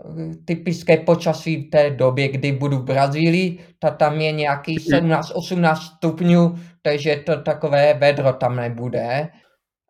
typické 0.45 0.97
počasí 0.97 1.57
v 1.57 1.71
té 1.71 1.91
době, 1.91 2.29
kdy 2.29 2.53
budu 2.53 2.79
v 2.79 2.85
Brazílii, 2.85 3.59
ta 3.79 3.91
tam 3.91 4.21
je 4.21 4.33
nějaký 4.33 4.79
17-18 4.79 5.75
stupňů, 5.75 6.59
takže 6.83 7.23
to 7.27 7.43
takové 7.43 7.95
vedro 7.95 8.33
tam 8.33 8.57
nebude 8.57 9.29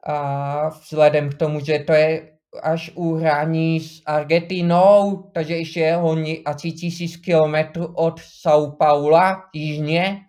a 0.08 0.68
vzhledem 0.68 1.30
k 1.30 1.34
tomu, 1.34 1.64
že 1.64 1.78
to 1.78 1.92
je 1.92 2.32
až 2.62 2.90
u 2.94 3.14
hraní 3.14 3.80
s 3.80 4.02
Argentinou, 4.06 5.30
takže 5.34 5.54
ještě 5.54 5.94
hodně 5.94 6.36
asi 6.44 6.72
tisíc 6.72 7.16
kilometrů 7.16 7.94
od 7.94 8.20
São 8.20 8.76
Paula 8.76 9.42
jižně, 9.54 10.20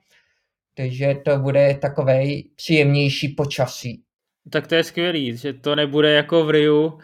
takže 0.75 1.15
to 1.25 1.37
bude 1.39 1.77
takové 1.81 2.23
příjemnější 2.55 3.27
počasí. 3.27 4.03
Tak 4.51 4.67
to 4.67 4.75
je 4.75 4.83
skvělý, 4.83 5.37
že 5.37 5.53
to 5.53 5.75
nebude 5.75 6.13
jako 6.13 6.45
v 6.45 6.49
Riu, 6.49 6.99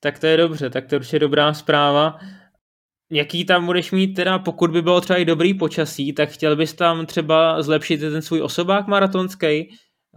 tak 0.00 0.18
to 0.18 0.26
je 0.26 0.36
dobře, 0.36 0.70
tak 0.70 0.86
to 0.86 0.96
je 1.12 1.18
dobrá 1.18 1.54
zpráva. 1.54 2.18
Jaký 3.10 3.44
tam 3.44 3.66
budeš 3.66 3.92
mít 3.92 4.14
teda, 4.14 4.38
pokud 4.38 4.70
by 4.70 4.82
bylo 4.82 5.00
třeba 5.00 5.18
i 5.18 5.24
dobrý 5.24 5.54
počasí, 5.54 6.12
tak 6.12 6.28
chtěl 6.28 6.56
bys 6.56 6.74
tam 6.74 7.06
třeba 7.06 7.62
zlepšit 7.62 7.98
ten 7.98 8.22
svůj 8.22 8.42
osobák 8.42 8.86
maratonský, 8.86 9.70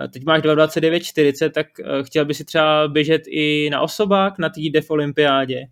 teď 0.08 0.24
máš 0.26 0.42
2.29.40, 0.42 1.50
tak 1.50 1.68
eh, 1.80 2.04
chtěl 2.04 2.26
bys 2.26 2.38
si 2.38 2.46
třeba 2.46 2.88
běžet 2.88 3.22
i 3.28 3.70
na 3.72 3.82
osobák 3.82 4.40
na 4.40 4.50
té 4.50 4.62
DEF 4.74 4.90
olympiádě? 4.90 5.66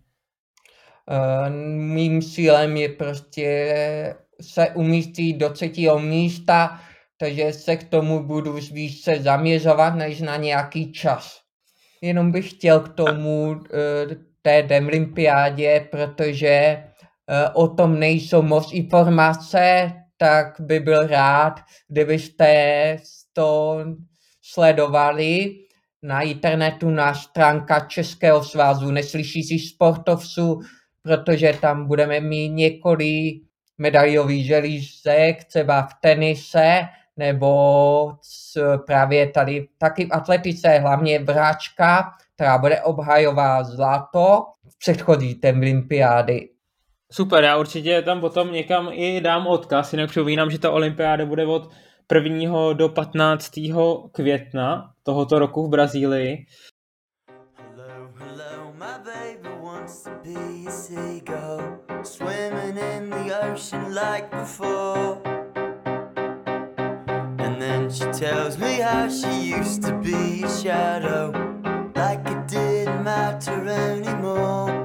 Uh, 1.10 1.48
mým 1.76 2.22
cílem 2.22 2.76
je 2.76 2.88
prostě 2.88 3.74
se 4.40 4.68
umístit 4.68 5.32
do 5.32 5.50
třetího 5.50 5.98
místa, 5.98 6.80
takže 7.18 7.52
se 7.52 7.76
k 7.76 7.84
tomu 7.84 8.26
budu 8.26 8.58
více 8.72 9.16
zaměřovat, 9.20 9.94
než 9.94 10.20
na 10.20 10.36
nějaký 10.36 10.92
čas. 10.92 11.40
Jenom 12.02 12.32
bych 12.32 12.50
chtěl 12.50 12.80
k 12.80 12.94
tomu 12.94 13.50
uh, 13.50 13.58
té 14.42 14.62
Demlympiádě, 14.62 15.88
protože 15.90 16.84
uh, 16.84 17.64
o 17.64 17.68
tom 17.68 17.98
nejsou 17.98 18.42
moc 18.42 18.72
informace, 18.72 19.92
tak 20.16 20.60
by 20.60 20.80
byl 20.80 21.06
rád, 21.06 21.54
kdybyste 21.88 22.96
to 23.32 23.78
sledovali 24.52 25.56
na 26.02 26.20
internetu 26.20 26.90
na 26.90 27.14
stránka 27.14 27.80
Českého 27.80 28.44
svazu 28.44 28.90
neslyšících 28.90 29.68
sportovců, 29.68 30.60
protože 31.02 31.58
tam 31.60 31.86
budeme 31.86 32.20
mít 32.20 32.48
několik 32.48 33.42
medaiových 33.78 34.46
želízek, 34.46 35.44
třeba 35.44 35.82
v 35.82 35.94
tenise, 36.00 36.80
nebo 37.16 38.12
právě 38.86 39.26
tady 39.26 39.68
taky 39.78 40.06
v 40.06 40.12
atletice, 40.12 40.68
hlavně 40.78 41.18
Bráčka, 41.18 42.10
která 42.34 42.58
bude 42.58 42.80
obhajová 42.80 43.64
zlato 43.64 44.44
v 44.68 44.78
předchozí 44.78 45.40
olympiády. 45.44 46.48
Super, 47.12 47.44
já 47.44 47.56
určitě 47.56 48.02
tam 48.02 48.20
potom 48.20 48.52
někam 48.52 48.88
i 48.92 49.20
dám 49.20 49.46
odkaz, 49.46 49.92
jinak 49.92 50.10
připomínám, 50.10 50.50
že 50.50 50.58
ta 50.58 50.70
olympiáda 50.70 51.26
bude 51.26 51.46
od 51.46 51.70
1. 52.12 52.74
do 52.74 52.88
15. 52.88 53.50
května 54.12 54.92
tohoto 55.02 55.38
roku 55.38 55.66
v 55.66 55.70
Brazílii. 55.70 56.46
Hello, 57.56 58.08
hello, 58.18 58.72
my 58.72 58.98
baby 59.04 59.48
wants 59.62 60.02
to 60.02 60.10
be 60.24 60.66
a 60.66 60.70
seagull 60.70 61.60
Like 71.94 72.20
it 72.30 72.48
didn't 72.48 73.04
matter 73.04 73.68
anymore 73.68 74.79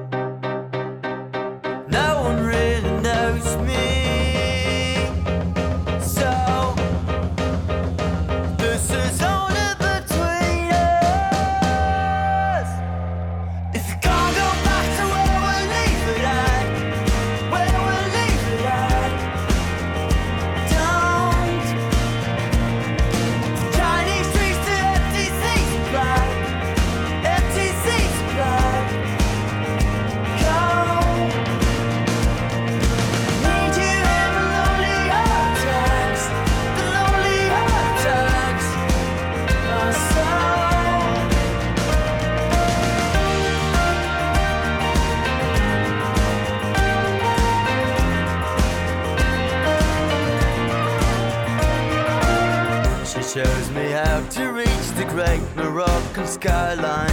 have 53.96 54.28
to 54.28 54.52
reach 54.52 54.88
the 54.98 55.06
great 55.06 55.40
Moroccan 55.56 56.26
skyline. 56.26 57.10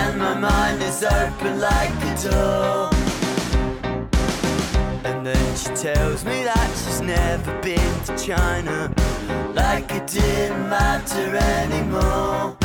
And 0.00 0.18
my 0.18 0.34
mind 0.34 0.82
is 0.82 1.04
open 1.04 1.60
like 1.60 1.90
a 1.90 2.30
door. 2.30 2.90
And 5.04 5.26
then 5.26 5.56
she 5.56 5.68
tells 5.74 6.24
me 6.24 6.42
that 6.44 6.70
she's 6.70 7.02
never 7.02 7.60
been 7.60 8.00
to 8.04 8.16
China. 8.16 8.90
Like 9.52 9.92
it 9.92 10.06
didn't 10.06 10.70
matter 10.70 11.36
anymore. 11.36 12.56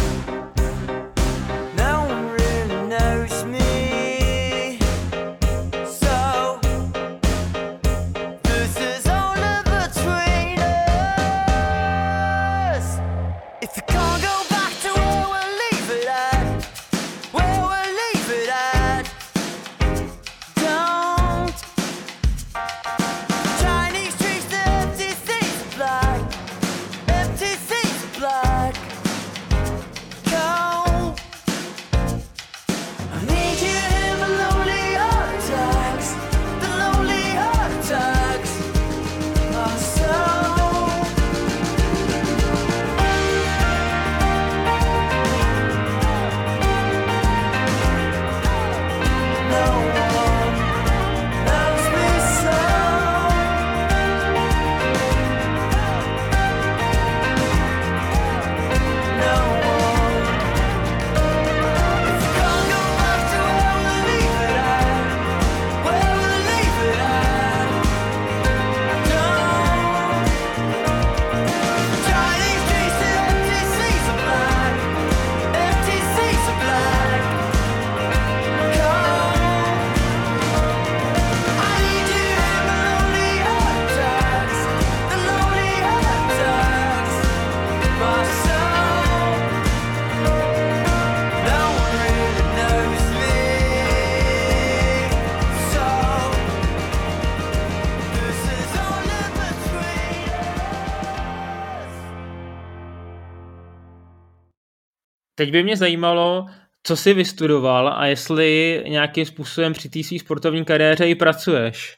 Teď 105.42 105.52
by 105.52 105.64
mě 105.64 105.78
zajímalo, 105.78 106.46
co 106.84 106.96
jsi 106.96 107.14
vystudoval 107.14 107.88
a 107.88 108.06
jestli 108.06 108.84
nějakým 108.88 109.26
způsobem 109.26 109.74
při 109.74 109.90
té 109.90 110.04
své 110.04 110.20
sportovní 110.20 110.66
kariéře 110.66 111.10
i 111.10 111.16
pracuješ. 111.16 111.98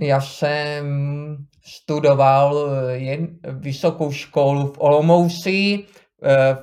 Já 0.00 0.20
jsem 0.20 0.86
studoval 1.64 2.70
jen 2.90 3.28
vysokou 3.44 4.12
školu 4.12 4.66
v 4.66 4.74
Olomouci, 4.78 5.84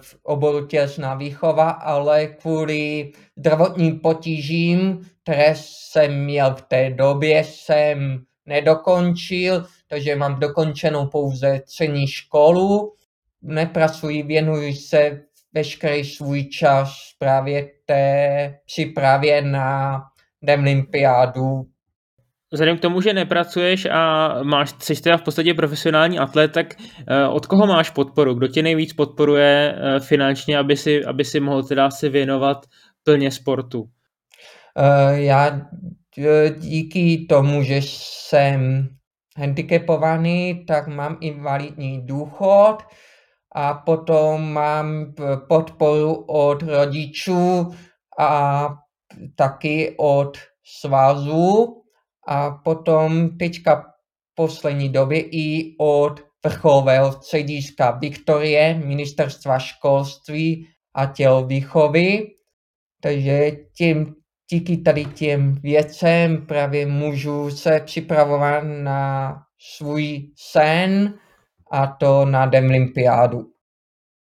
v 0.01 0.17
oboru 0.23 0.67
tělesná 0.67 1.15
výchova, 1.15 1.69
ale 1.69 2.27
kvůli 2.27 3.11
zdravotním 3.37 3.99
potížím, 3.99 5.01
které 5.23 5.53
jsem 5.57 6.23
měl 6.23 6.55
v 6.55 6.61
té 6.61 6.89
době, 6.89 7.43
jsem 7.43 8.19
nedokončil, 8.45 9.65
takže 9.89 10.15
mám 10.15 10.39
dokončenou 10.39 11.05
pouze 11.05 11.61
střední 11.65 12.07
školu. 12.07 12.93
Nepracuji, 13.41 14.23
věnuji 14.23 14.73
se 14.73 15.21
veškerý 15.53 16.03
svůj 16.05 16.43
čas 16.43 16.93
právě 17.19 17.67
té 17.85 18.53
přípravě 18.65 19.41
na 19.41 20.01
Demlympiádu. 20.41 21.65
Vzhledem 22.51 22.77
k 22.77 22.81
tomu, 22.81 23.01
že 23.01 23.13
nepracuješ 23.13 23.85
a 23.85 24.33
máš, 24.43 24.73
jsi 24.79 25.01
teda 25.01 25.17
v 25.17 25.21
podstatě 25.21 25.53
profesionální 25.53 26.19
atlet, 26.19 26.51
tak 26.51 26.67
eh, 27.07 27.27
od 27.27 27.45
koho 27.45 27.67
máš 27.67 27.89
podporu? 27.89 28.33
Kdo 28.33 28.47
tě 28.47 28.63
nejvíc 28.63 28.93
podporuje 28.93 29.75
eh, 29.75 29.99
finančně, 29.99 30.57
aby 30.57 30.77
si, 30.77 31.05
aby 31.05 31.25
si 31.25 31.39
mohl 31.39 31.63
teda 31.63 31.91
se 31.91 32.09
věnovat 32.09 32.65
plně 33.03 33.31
sportu? 33.31 33.89
Eh, 34.77 35.21
já 35.21 35.61
díky 36.59 37.25
tomu, 37.29 37.63
že 37.63 37.75
jsem 37.81 38.87
handicapovaný, 39.37 40.65
tak 40.67 40.87
mám 40.87 41.17
invalidní 41.21 42.05
důchod 42.05 42.77
a 43.55 43.73
potom 43.73 44.53
mám 44.53 45.13
podporu 45.47 46.13
od 46.27 46.63
rodičů 46.63 47.71
a 48.19 48.69
taky 49.35 49.95
od 49.97 50.37
svazu 50.79 51.83
a 52.27 52.51
potom 52.51 53.37
teďka 53.37 53.83
poslední 54.35 54.89
době 54.89 55.19
i 55.21 55.75
od 55.79 56.19
vrcholového 56.45 57.11
střediska 57.11 57.91
Viktorie, 57.91 58.73
ministerstva 58.73 59.59
školství 59.59 60.67
a 60.95 61.05
tělovýchovy. 61.05 62.27
Takže 63.01 63.51
tím, 63.77 64.15
díky 64.51 64.77
tady 64.77 65.05
těm 65.05 65.53
věcem 65.53 66.45
právě 66.45 66.85
můžu 66.85 67.49
se 67.51 67.79
připravovat 67.85 68.63
na 68.63 69.33
svůj 69.59 70.31
sen 70.35 71.13
a 71.71 71.87
to 71.87 72.25
na 72.25 72.45
Demlympiádu. 72.45 73.45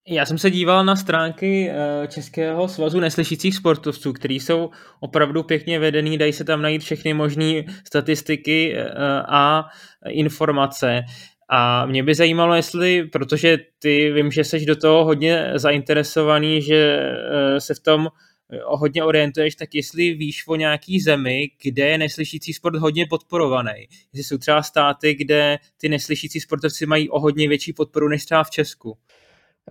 Já 0.08 0.26
jsem 0.26 0.38
se 0.38 0.52
díval 0.52 0.86
na 0.86 0.96
stránky 0.96 1.70
eh, 1.70 2.08
Českého 2.08 2.68
svazu 2.68 3.00
neslyšících 3.00 3.56
sportovců, 3.56 4.14
který 4.14 4.40
jsou 4.40 4.70
opravdu 5.00 5.44
pěkně 5.44 5.80
vedený, 5.80 6.18
dají 6.18 6.34
se 6.34 6.44
tam 6.44 6.62
najít 6.62 6.82
všechny 6.82 7.14
možné 7.14 7.64
statistiky 7.88 8.76
eh, 8.78 8.86
a 9.30 9.66
informace. 10.10 11.02
A 11.50 11.86
mě 11.86 12.04
by 12.04 12.16
zajímalo, 12.16 12.56
jestli, 12.56 13.04
protože 13.04 13.58
ty 13.80 14.12
vím, 14.12 14.32
že 14.32 14.44
jsi 14.44 14.66
do 14.66 14.76
toho 14.76 15.06
hodně 15.06 15.52
zainteresovaný, 15.56 16.62
že 16.62 17.00
eh, 17.00 17.62
se 17.62 17.74
v 17.74 17.80
tom 17.80 18.08
hodně 18.66 19.04
orientuješ, 19.04 19.56
tak 19.56 19.76
jestli 19.76 20.14
víš 20.14 20.48
o 20.48 20.56
nějaký 20.56 21.00
zemi, 21.00 21.50
kde 21.64 21.88
je 21.88 21.98
neslyšící 21.98 22.54
sport 22.54 22.76
hodně 22.76 23.06
podporovaný. 23.10 23.88
Jestli 24.14 24.24
jsou 24.24 24.38
třeba 24.38 24.64
státy, 24.64 25.16
kde 25.16 25.58
ty 25.78 25.90
neslyšící 25.90 26.40
sportovci 26.40 26.86
mají 26.86 27.10
o 27.10 27.20
hodně 27.20 27.50
větší 27.50 27.74
podporu 27.74 28.08
než 28.08 28.26
třeba 28.26 28.44
v 28.44 28.50
Česku. 28.50 28.98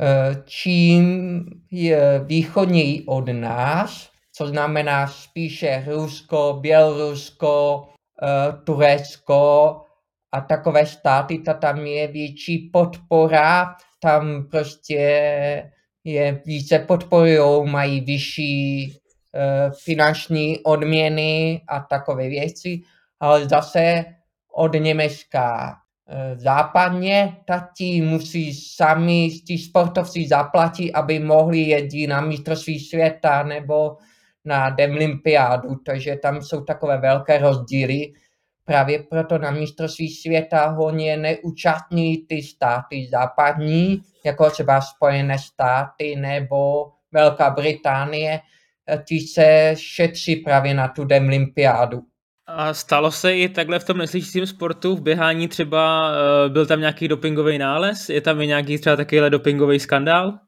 Eh, 0.00 0.42
čím 0.44 1.44
je 1.70 2.24
východněji 2.24 3.04
od 3.06 3.28
nás, 3.28 4.10
co 4.32 4.46
znamená 4.46 5.06
spíše 5.06 5.84
Rusko, 5.88 6.58
Bělorusko, 6.60 7.84
eh, 8.22 8.52
Turecko 8.64 9.76
a 10.32 10.40
takové 10.40 10.86
státy, 10.86 11.38
ta 11.38 11.54
tam 11.54 11.86
je 11.86 12.06
větší 12.06 12.58
podpora, 12.72 13.74
tam 14.00 14.44
prostě 14.50 15.72
je 16.04 16.42
více 16.46 16.78
podporují, 16.78 17.70
mají 17.70 18.00
vyšší 18.00 18.86
uh, 18.92 19.72
finanční 19.84 20.58
odměny 20.58 21.62
a 21.68 21.80
takové 21.80 22.28
věci, 22.28 22.80
ale 23.20 23.48
zase 23.48 24.04
od 24.52 24.72
Německa 24.74 25.76
Eh, 26.12 26.36
západně, 26.36 27.36
tati 27.44 28.02
musí 28.02 28.54
sami 28.54 29.30
ti 29.30 29.58
sportovci 29.58 30.26
zaplatit, 30.28 30.92
aby 30.92 31.18
mohli 31.18 31.58
jezdit 31.58 32.06
na 32.06 32.20
mistrovství 32.20 32.80
světa 32.80 33.42
nebo 33.42 33.96
na 34.44 34.70
Demlympiádu, 34.70 35.74
takže 35.86 36.16
tam 36.16 36.42
jsou 36.42 36.60
takové 36.60 36.98
velké 36.98 37.38
rozdíly. 37.38 38.12
Právě 38.70 39.02
proto 39.10 39.38
na 39.38 39.50
mistrovství 39.50 40.08
světa 40.08 40.66
hodně 40.66 41.16
neúčastní 41.16 42.16
ty 42.28 42.42
státy 42.42 43.08
západní, 43.10 44.02
jako 44.24 44.50
třeba 44.50 44.80
Spojené 44.80 45.38
státy 45.38 46.16
nebo 46.16 46.86
Velká 47.12 47.50
Británie, 47.50 48.40
eh, 48.88 49.04
ty 49.08 49.20
se 49.20 49.74
šetří 49.74 50.36
právě 50.36 50.74
na 50.74 50.88
tu 50.88 51.04
Demlympiádu. 51.04 52.00
A 52.46 52.74
stalo 52.74 53.10
se 53.10 53.36
i 53.36 53.48
takhle 53.48 53.78
v 53.78 53.84
tom 53.84 53.98
neslyšícím 53.98 54.46
sportu, 54.46 54.96
v 54.96 55.02
běhání 55.02 55.48
třeba 55.48 56.12
eh, 56.12 56.48
byl 56.48 56.66
tam 56.66 56.80
nějaký 56.80 57.08
dopingový 57.08 57.58
nález? 57.58 58.08
Je 58.08 58.20
tam 58.20 58.40
i 58.40 58.46
nějaký 58.46 58.78
třeba 58.78 58.96
takovýhle 58.96 59.30
dopingový 59.30 59.80
skandál? 59.80 60.38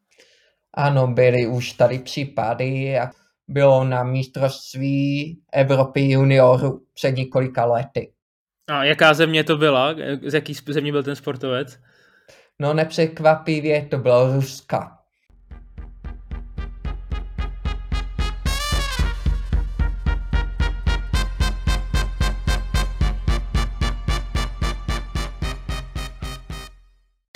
Ano, 0.74 1.06
byly 1.06 1.46
už 1.46 1.72
tady 1.72 1.98
případy, 1.98 2.98
a 2.98 3.10
bylo 3.48 3.84
na 3.84 4.04
mistrovství 4.04 5.38
Evropy 5.52 6.10
juniorů 6.10 6.82
před 6.94 7.16
několika 7.16 7.64
lety. 7.64 8.12
A 8.68 8.84
jaká 8.84 9.14
země 9.14 9.44
to 9.44 9.56
byla? 9.56 9.94
Z 10.26 10.34
jaký 10.34 10.54
země 10.54 10.92
byl 10.92 11.02
ten 11.02 11.16
sportovec? 11.16 11.78
No 12.58 12.74
nepřekvapivě 12.74 13.86
to 13.86 13.98
bylo 13.98 14.36
Ruska. 14.36 15.01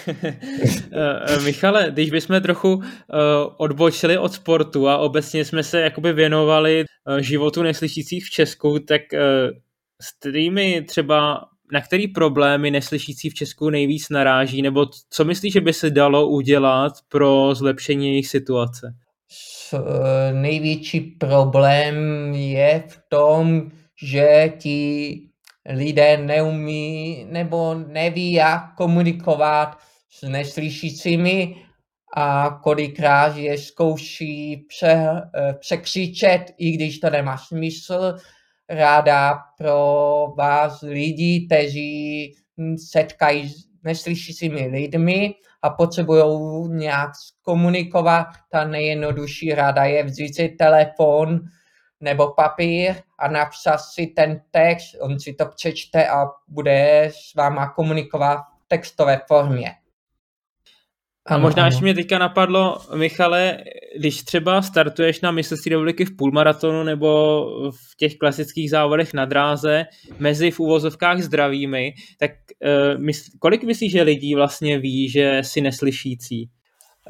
Michale, 1.44 1.90
když 1.90 2.10
bychom 2.10 2.40
trochu 2.40 2.74
uh, 2.74 2.84
odbočili 3.56 4.18
od 4.18 4.32
sportu 4.32 4.88
a 4.88 4.98
obecně 4.98 5.44
jsme 5.44 5.62
se 5.62 5.80
jakoby 5.80 6.12
věnovali 6.12 6.84
uh, 7.08 7.18
životu 7.18 7.62
neslyšících 7.62 8.24
v 8.24 8.30
Česku, 8.30 8.78
tak 8.78 9.02
s 10.02 10.18
kterými 10.18 10.82
třeba 10.82 11.40
na 11.72 11.80
který 11.80 12.08
problémy 12.08 12.70
neslyšící 12.70 13.30
v 13.30 13.34
Česku 13.34 13.70
nejvíc 13.70 14.08
naráží, 14.10 14.62
nebo 14.62 14.86
co 15.10 15.24
myslíš, 15.24 15.52
že 15.52 15.60
by 15.60 15.72
se 15.72 15.90
dalo 15.90 16.28
udělat 16.28 16.92
pro 17.08 17.54
zlepšení 17.54 18.08
jejich 18.08 18.28
situace? 18.28 18.94
Největší 20.32 21.00
problém 21.00 21.96
je 22.34 22.84
v 22.88 22.98
tom, 23.08 23.70
že 24.02 24.52
ti 24.58 25.20
lidé 25.68 26.16
neumí 26.16 27.26
nebo 27.30 27.74
neví, 27.74 28.32
jak 28.32 28.74
komunikovat 28.76 29.78
s 30.18 30.28
neslyšícími 30.28 31.56
a 32.16 32.58
kolikrát 32.62 33.36
je 33.36 33.58
zkouší 33.58 34.56
pře, 34.68 35.22
eh, 35.34 35.54
překřičet, 35.60 36.42
i 36.58 36.70
když 36.70 36.98
to 36.98 37.10
nemá 37.10 37.38
smysl. 37.38 38.16
Ráda 38.68 39.38
pro 39.58 40.26
vás 40.38 40.80
lidi, 40.80 41.46
kteří 41.46 42.34
setkají 42.90 43.48
s 43.48 43.68
neslyšícími 43.84 44.66
lidmi 44.66 45.34
a 45.62 45.70
potřebují 45.70 46.68
nějak 46.68 47.10
komunikovat, 47.42 48.26
ta 48.50 48.64
nejjednodušší 48.64 49.54
rada 49.54 49.84
je 49.84 50.04
vzít 50.04 50.34
si 50.34 50.48
telefon 50.48 51.40
nebo 52.00 52.32
papír 52.32 52.94
a 53.18 53.28
napsat 53.28 53.78
si 53.78 54.06
ten 54.06 54.40
text, 54.50 54.96
on 55.00 55.20
si 55.20 55.34
to 55.34 55.46
přečte 55.46 56.08
a 56.08 56.26
bude 56.48 57.10
s 57.14 57.34
váma 57.34 57.68
komunikovat 57.68 58.38
v 58.38 58.68
textové 58.68 59.20
formě. 59.28 59.74
A 61.26 61.38
možná 61.38 61.62
ano. 61.62 61.68
ještě 61.68 61.84
mě 61.84 61.94
teďka 61.94 62.18
napadlo, 62.18 62.78
Michale, 62.94 63.58
když 63.98 64.22
třeba 64.22 64.62
startuješ 64.62 65.20
na 65.20 65.30
mistrovství 65.30 65.70
republiky 65.70 66.04
v 66.04 66.16
půlmaratonu 66.16 66.82
nebo 66.82 67.10
v 67.70 67.96
těch 67.96 68.16
klasických 68.16 68.70
závodech 68.70 69.14
na 69.14 69.24
dráze 69.24 69.84
mezi 70.18 70.50
v 70.50 70.60
úvozovkách 70.60 71.22
zdravými, 71.22 71.94
tak 72.18 72.30
uh, 72.30 73.02
mysl, 73.02 73.30
kolik 73.38 73.64
myslíš, 73.64 73.92
že 73.92 74.02
lidí 74.02 74.34
vlastně 74.34 74.78
ví, 74.78 75.08
že 75.08 75.38
si 75.42 75.60
neslyšící? 75.60 76.50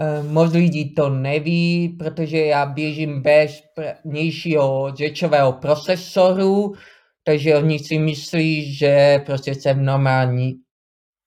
Uh, 0.01 0.33
moc 0.33 0.53
lidí 0.53 0.95
to 0.95 1.11
neví, 1.11 1.97
protože 1.99 2.39
já 2.39 2.67
běžím 2.67 3.23
bez 3.23 3.63
vnějšího 4.05 4.93
řečového 4.95 5.53
procesoru, 5.53 6.73
takže 7.25 7.57
oni 7.57 7.79
si 7.79 7.99
myslí, 7.99 8.75
že 8.75 9.23
prostě 9.27 9.55
jsem 9.55 9.85
normální 9.85 10.53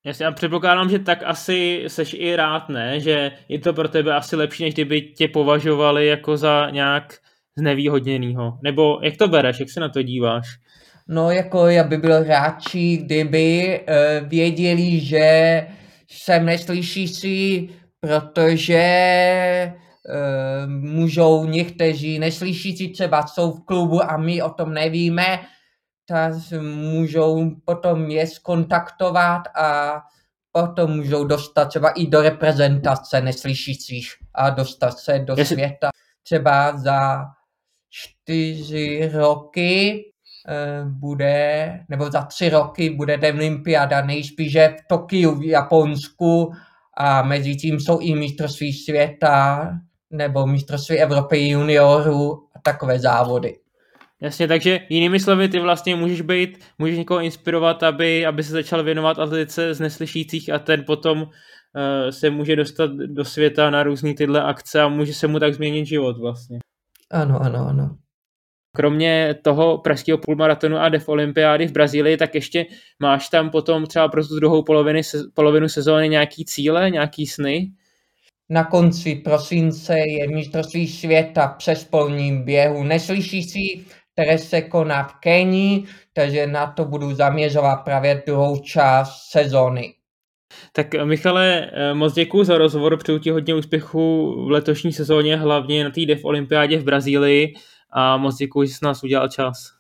Jasně, 0.10 0.26
já 0.26 0.32
předpokládám, 0.32 0.90
že 0.90 1.00
tak 1.00 1.24
asi 1.26 1.84
seš 1.88 2.16
i 2.20 2.36
rád, 2.36 2.70
ne? 2.70 3.00
Že 3.00 3.32
je 3.50 3.60
to 3.60 3.74
pro 3.74 3.88
tebe 3.88 4.16
asi 4.16 4.36
lepší, 4.36 4.64
než 4.64 4.74
kdyby 4.74 5.02
tě 5.02 5.28
považovali 5.28 6.08
jako 6.08 6.38
za 6.38 6.70
nějak 6.70 7.14
znevýhodněnýho. 7.58 8.58
Nebo 8.64 9.00
jak 9.04 9.18
to 9.18 9.28
bereš, 9.28 9.60
jak 9.60 9.70
se 9.70 9.80
na 9.80 9.90
to 9.90 10.02
díváš? 10.02 10.48
No 11.08 11.32
jako 11.32 11.68
já 11.68 11.84
by 11.84 11.98
byl 11.98 12.24
radši, 12.24 12.98
kdyby 12.98 13.80
uh, 13.80 14.28
věděli, 14.30 15.00
že 15.00 15.68
jsem 16.08 16.46
neslyšící, 16.46 17.70
protože 18.00 18.84
uh, 19.72 20.70
můžou 20.70 21.46
někteří 21.46 22.20
neslyšící 22.20 22.94
třeba 22.94 23.28
jsou 23.28 23.52
v 23.52 23.66
klubu 23.66 24.04
a 24.04 24.18
my 24.18 24.42
o 24.42 24.50
tom 24.50 24.74
nevíme, 24.74 25.40
tak 26.10 26.34
můžou 26.62 27.52
potom 27.66 28.12
je 28.12 28.28
skontaktovat 28.28 29.42
a 29.56 30.00
potom 30.52 30.92
můžou 30.92 31.24
dostat 31.24 31.66
třeba 31.66 31.90
i 31.90 32.08
do 32.08 32.22
reprezentace 32.22 33.22
neslyšících 33.22 34.12
a 34.34 34.50
dostat 34.50 35.00
se 35.00 35.20
do 35.20 35.34
Jestli... 35.38 35.56
světa. 35.56 35.90
Třeba 36.24 36.78
za 36.78 37.26
čtyři 37.90 39.12
roky 39.14 40.04
eh, 40.48 40.86
bude, 40.86 41.80
nebo 41.90 42.12
za 42.12 42.22
tři 42.22 42.50
roky 42.50 42.90
bude 42.90 43.18
olympiáda 43.34 44.06
nejspíše 44.06 44.76
v 44.80 44.88
Tokiu 44.88 45.36
v 45.36 45.44
Japonsku 45.44 46.52
a 46.98 47.22
mezi 47.22 47.56
tím 47.56 47.80
jsou 47.80 48.00
i 48.00 48.16
mistrovství 48.16 48.74
světa 48.74 49.70
nebo 50.10 50.48
mistrovství 50.48 50.98
Evropy 50.98 51.48
juniorů 51.48 52.48
a 52.56 52.60
takové 52.64 53.00
závody. 53.00 53.56
Jasně, 54.22 54.48
takže 54.48 54.80
jinými 54.90 55.20
slovy, 55.20 55.50
ty 55.50 55.60
vlastně 55.60 55.96
můžeš 55.96 56.22
být, 56.22 56.60
můžeš 56.80 56.98
někoho 56.98 57.22
inspirovat, 57.22 57.84
aby, 57.84 58.26
aby 58.26 58.44
se 58.44 58.52
začal 58.52 58.84
věnovat 58.84 59.20
atletice 59.20 59.74
z 59.74 59.80
neslyšících 59.80 60.50
a 60.50 60.60
ten 60.60 60.84
potom 60.84 61.22
uh, 61.22 61.30
se 62.10 62.30
může 62.30 62.56
dostat 62.56 62.92
do 62.92 63.26
světa 63.26 63.70
na 63.70 63.84
různé 63.84 64.14
tyhle 64.14 64.44
akce 64.44 64.82
a 64.82 64.88
může 64.88 65.14
se 65.14 65.28
mu 65.28 65.40
tak 65.40 65.54
změnit 65.54 65.86
život 65.86 66.18
vlastně. 66.18 66.60
Ano, 67.12 67.40
ano, 67.42 67.68
ano. 67.70 67.98
Kromě 68.76 69.36
toho 69.44 69.78
pražského 69.78 70.18
půlmaratonu 70.18 70.78
a 70.78 70.90
def 70.90 71.10
olympiády 71.10 71.68
v 71.68 71.72
Brazílii, 71.72 72.18
tak 72.18 72.36
ještě 72.36 72.66
máš 73.00 73.30
tam 73.30 73.50
potom 73.50 73.86
třeba 73.86 74.08
pro 74.08 74.28
tu 74.28 74.36
druhou 74.36 74.64
poloviny, 74.64 75.02
polovinu 75.34 75.70
sezóny 75.70 76.10
nějaký 76.10 76.46
cíle, 76.46 76.90
nějaký 76.90 77.28
sny? 77.28 77.72
Na 78.50 78.64
konci 78.64 79.16
prosince 79.16 80.00
je 80.00 80.28
mistrovství 80.28 80.88
světa 80.88 81.48
přes 81.48 81.84
polním 81.84 82.44
běhu 82.46 82.84
neslyšící, 82.84 83.86
které 84.20 84.38
se 84.38 84.62
koná 84.62 85.04
v 85.04 85.14
Kenii, 85.14 85.84
takže 86.14 86.48
na 86.48 86.68
to 86.68 86.86
budu 86.86 87.16
zaměřovat 87.16 87.76
právě 87.76 88.24
druhou 88.28 88.60
část 88.60 89.30
sezóny. 89.32 89.94
Tak 90.74 90.88
Michale, 91.04 91.72
moc 91.94 92.14
děkuji 92.14 92.44
za 92.44 92.58
rozhovor, 92.58 92.98
přeju 92.98 93.20
ti 93.20 93.30
hodně 93.30 93.56
úspěchu 93.56 94.36
v 94.46 94.52
letošní 94.52 94.94
sezóně, 94.94 95.36
hlavně 95.36 95.84
na 95.84 95.90
té 95.90 96.06
DEF 96.06 96.26
olympiádě 96.26 96.78
v 96.78 96.84
Brazílii 96.84 97.54
a 97.92 98.18
moc 98.18 98.36
děkuji, 98.36 98.68
že 98.68 98.74
jsi 98.74 98.86
nás 98.86 99.04
udělal 99.04 99.28
čas. 99.28 99.72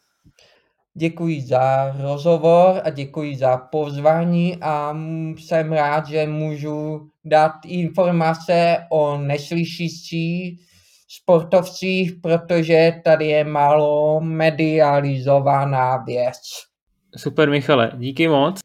Děkuji 0.93 1.41
za 1.41 1.95
rozhovor 2.01 2.81
a 2.83 2.89
děkuji 2.89 3.35
za 3.35 3.57
pozvání 3.57 4.57
a 4.61 4.97
jsem 5.37 5.71
rád, 5.71 6.07
že 6.07 6.27
můžu 6.27 7.09
dát 7.25 7.51
informace 7.65 8.77
o 8.89 9.17
neslyšících 9.17 10.68
sportovcích, 11.09 12.13
protože 12.21 12.91
tady 13.03 13.27
je 13.27 13.43
málo 13.43 14.21
medializovaná 14.21 15.97
věc. 15.97 16.39
Super 17.17 17.49
Michale, 17.49 17.91
díky 17.97 18.27
moc. 18.27 18.59